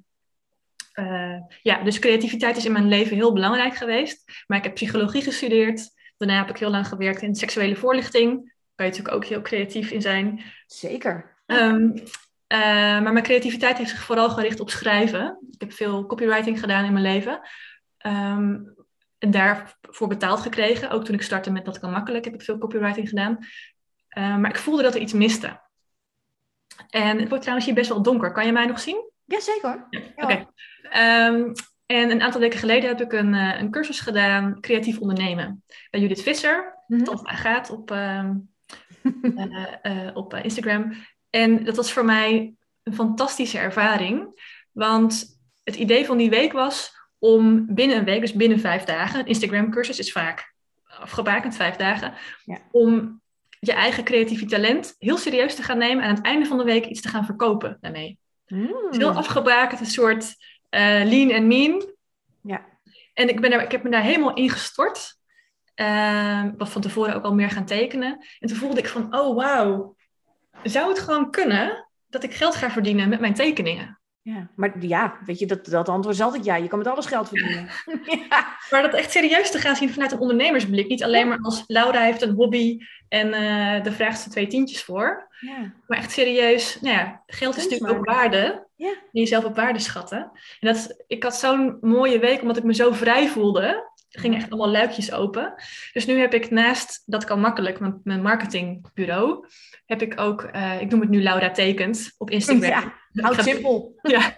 [1.00, 4.44] Uh, ja, dus creativiteit is in mijn leven heel belangrijk geweest.
[4.48, 5.90] Maar ik heb psychologie gestudeerd.
[6.18, 9.92] Daarna heb ik heel lang gewerkt in seksuele voorlichting kan je natuurlijk ook heel creatief
[9.92, 10.42] in zijn.
[10.68, 11.38] Zeker.
[11.46, 12.02] Um, uh,
[13.02, 15.38] maar mijn creativiteit heeft zich vooral gericht op schrijven.
[15.52, 17.40] Ik heb veel copywriting gedaan in mijn leven.
[18.06, 18.76] Um,
[19.18, 20.90] en daarvoor betaald gekregen.
[20.90, 23.38] Ook toen ik startte met Dat kan makkelijk heb ik veel copywriting gedaan.
[24.18, 25.64] Uh, maar ik voelde dat er iets miste.
[26.90, 28.32] En het wordt trouwens hier best wel donker.
[28.32, 29.12] Kan je mij nog zien?
[29.26, 29.88] Jazeker.
[29.90, 30.24] Ja, Oké.
[30.24, 31.28] Okay.
[31.28, 31.52] Um,
[31.86, 35.64] en een aantal weken geleden heb ik een, uh, een cursus gedaan, creatief ondernemen.
[35.90, 37.28] Bij Judith Visser, mm -hmm.
[37.28, 38.30] gaat op, uh,
[40.14, 40.94] op Instagram.
[41.30, 42.54] En dat was voor mij
[42.84, 44.44] een fantastische ervaring.
[44.72, 49.20] Want het idee van die week was om binnen een week, dus binnen vijf dagen,
[49.20, 50.54] een Instagram-cursus is vaak
[50.84, 52.14] afgebakend, vijf dagen,
[52.44, 52.58] ja.
[52.72, 53.22] om
[53.60, 56.64] je eigen creatieve talent heel serieus te gaan nemen en aan het einde van de
[56.64, 58.20] week iets te gaan verkopen daarmee.
[58.47, 58.88] Mm.
[58.89, 61.93] Heel afgebakend, een soort uh, lean en mean.
[62.41, 62.66] Ja.
[63.14, 65.18] En ik, ben er, ik heb me daar helemaal in gestort.
[65.76, 68.26] Uh, wat van tevoren ook al meer gaan tekenen.
[68.39, 69.95] En toen voelde ik van, oh wauw,
[70.64, 73.99] zou het gewoon kunnen dat ik geld ga verdienen met mijn tekeningen?
[74.26, 76.56] Ja, maar ja, weet je, dat, dat antwoord is altijd ja.
[76.56, 77.70] Je kan met alles geld verdienen.
[78.30, 78.58] ja.
[78.70, 80.88] Maar dat echt serieus te gaan zien vanuit een ondernemersblik.
[80.88, 84.84] Niet alleen maar als Laura heeft een hobby en uh, de vraagt ze twee tientjes
[84.84, 85.28] voor.
[85.40, 85.74] Ja.
[85.88, 88.68] Maar echt serieus, nou ja, geld is natuurlijk ook waarde.
[88.76, 88.90] Ja.
[88.90, 90.32] En jezelf op waarde schatten.
[90.60, 94.49] En dat, ik had zo'n mooie week, omdat ik me zo vrij voelde ging echt
[94.49, 95.53] allemaal luikjes open.
[95.93, 99.47] Dus nu heb ik naast, dat kan makkelijk, mijn, mijn marketingbureau,
[99.86, 102.93] heb ik ook, uh, ik noem het nu Laura Tekent op Instagram.
[103.11, 103.93] Ja, houd simpel.
[104.01, 104.38] Ja,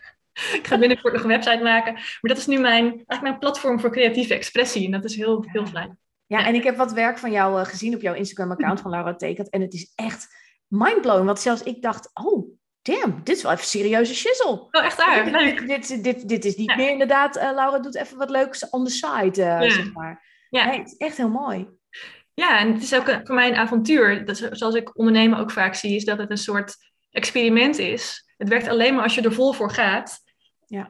[0.54, 1.94] ik ga binnenkort nog een website maken.
[1.94, 4.86] Maar dat is nu mijn, eigenlijk mijn platform voor creatieve expressie.
[4.86, 6.00] En dat is heel, heel fijn.
[6.26, 9.16] Ja, en ik heb wat werk van jou uh, gezien op jouw Instagram-account van Laura
[9.16, 9.50] Tekent.
[9.50, 10.28] En het is echt
[10.68, 11.26] mindblowing.
[11.26, 12.58] Want zelfs ik dacht, oh,
[12.88, 14.68] damn, dit is wel even serieuze shizzle.
[14.72, 15.32] Oh, echt waar?
[15.32, 18.86] Dit, dit, dit, dit, is niet meer inderdaad, uh, Laura doet even wat leuks on
[18.86, 19.70] the side, uh, ja.
[19.70, 20.26] zeg maar.
[20.50, 20.72] Ja.
[20.72, 21.68] Het is echt heel mooi.
[22.34, 24.26] Ja, en het is ook een, voor mij een avontuur.
[24.26, 26.76] Dat, zoals ik ondernemen ook vaak zie, is dat het een soort
[27.12, 28.34] experiment is.
[28.38, 30.20] Het werkt alleen maar als je er vol voor gaat.
[30.66, 30.88] Ja.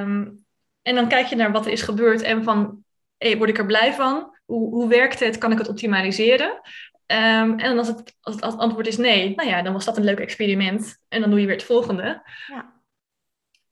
[0.00, 0.44] Um,
[0.82, 2.84] en dan kijk je naar wat er is gebeurd en van,
[3.16, 4.36] hey, word ik er blij van?
[4.44, 5.38] Hoe, hoe werkt het?
[5.38, 6.60] Kan ik het optimaliseren?
[7.12, 10.04] Um, en als het, als het antwoord is nee, nou ja, dan was dat een
[10.04, 10.98] leuk experiment.
[11.08, 12.22] En dan doe je weer het volgende.
[12.46, 12.82] Ja.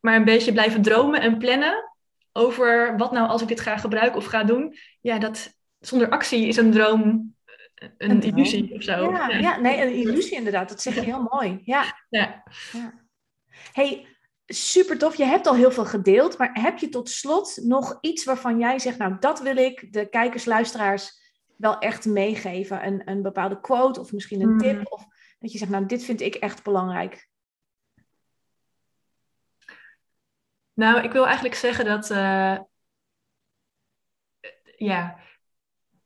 [0.01, 1.93] Maar een beetje blijven dromen en plannen
[2.33, 4.77] over wat nou als ik dit ga gebruiken of ga doen.
[5.01, 7.35] Ja, dat zonder actie is een droom
[7.75, 9.11] een, een illusie of zo.
[9.11, 9.61] Ja, ja, ja.
[9.61, 10.69] nee, een illusie inderdaad.
[10.69, 11.61] Dat zeg je heel mooi.
[11.65, 11.85] Ja.
[12.09, 12.43] ja.
[12.73, 12.93] ja.
[13.73, 14.07] Hey,
[14.47, 15.17] super tof.
[15.17, 18.79] Je hebt al heel veel gedeeld, maar heb je tot slot nog iets waarvan jij
[18.79, 21.26] zegt, nou, dat wil ik de kijkers, luisteraars
[21.57, 22.87] wel echt meegeven?
[22.87, 24.75] Een, een bepaalde quote of misschien een tip?
[24.75, 24.87] Hmm.
[24.89, 25.07] Of
[25.39, 27.29] dat je zegt, nou, dit vind ik echt belangrijk.
[30.73, 32.59] Nou, ik wil eigenlijk zeggen dat, uh,
[34.77, 35.19] ja,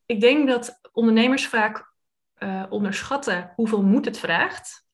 [0.07, 1.93] ik denk dat ondernemers vaak
[2.39, 4.87] uh, onderschatten hoeveel moed het vraagt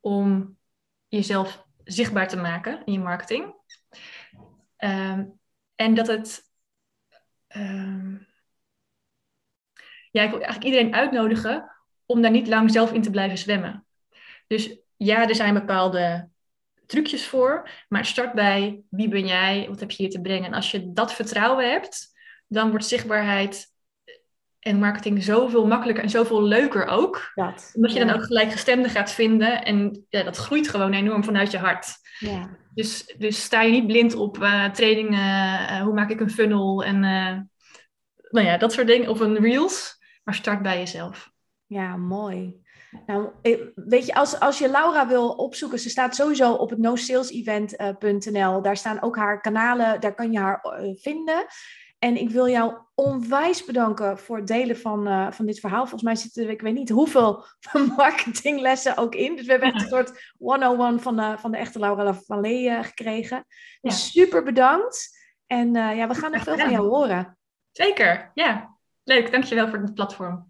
[0.00, 0.58] om
[1.08, 3.54] jezelf zichtbaar te maken in je marketing.
[4.78, 5.40] Um,
[5.74, 6.50] en dat het.
[7.48, 8.28] Um,
[10.10, 11.70] ja, ik wil eigenlijk iedereen uitnodigen
[12.06, 13.84] om daar niet lang zelf in te blijven zwemmen.
[14.46, 16.28] Dus ja, er zijn bepaalde
[16.86, 20.44] trucjes voor, maar start bij wie ben jij, wat heb je hier te brengen.
[20.44, 22.08] En als je dat vertrouwen hebt,
[22.46, 23.68] dan wordt zichtbaarheid
[24.58, 27.32] en marketing zoveel makkelijker en zoveel leuker ook.
[27.34, 28.04] Dat, omdat je ja.
[28.04, 29.64] dan ook gelijkgestemden gaat vinden.
[29.64, 31.86] En ja, dat groeit gewoon enorm vanuit je hart.
[32.18, 32.58] Ja.
[32.74, 36.84] Dus, dus sta je niet blind op uh, trainingen, uh, hoe maak ik een funnel
[36.84, 37.38] en uh,
[38.30, 39.08] nou ja, dat soort dingen.
[39.08, 39.98] Of een reels.
[40.30, 41.32] Maar start bij jezelf.
[41.66, 42.62] Ja, mooi.
[43.06, 43.30] Nou,
[43.74, 48.62] weet je, als, als je Laura wil opzoeken, ze staat sowieso op het nosalesevent.nl.
[48.62, 51.46] Daar staan ook haar kanalen, daar kan je haar eh, vinden.
[51.98, 55.80] En ik wil jou onwijs bedanken voor het delen van, uh, van dit verhaal.
[55.80, 57.44] Volgens mij zitten er, ik weet niet hoeveel
[57.96, 59.36] marketinglessen ook in.
[59.36, 62.64] Dus we hebben echt een soort 101 van de, van de echte Laura van Lee
[62.64, 63.46] uh, gekregen.
[63.80, 65.18] Dus super bedankt.
[65.46, 67.38] En ja, we gaan nog veel van jou horen.
[67.70, 68.78] Zeker, ja.
[69.10, 70.49] Leuk, dankjewel voor het platform.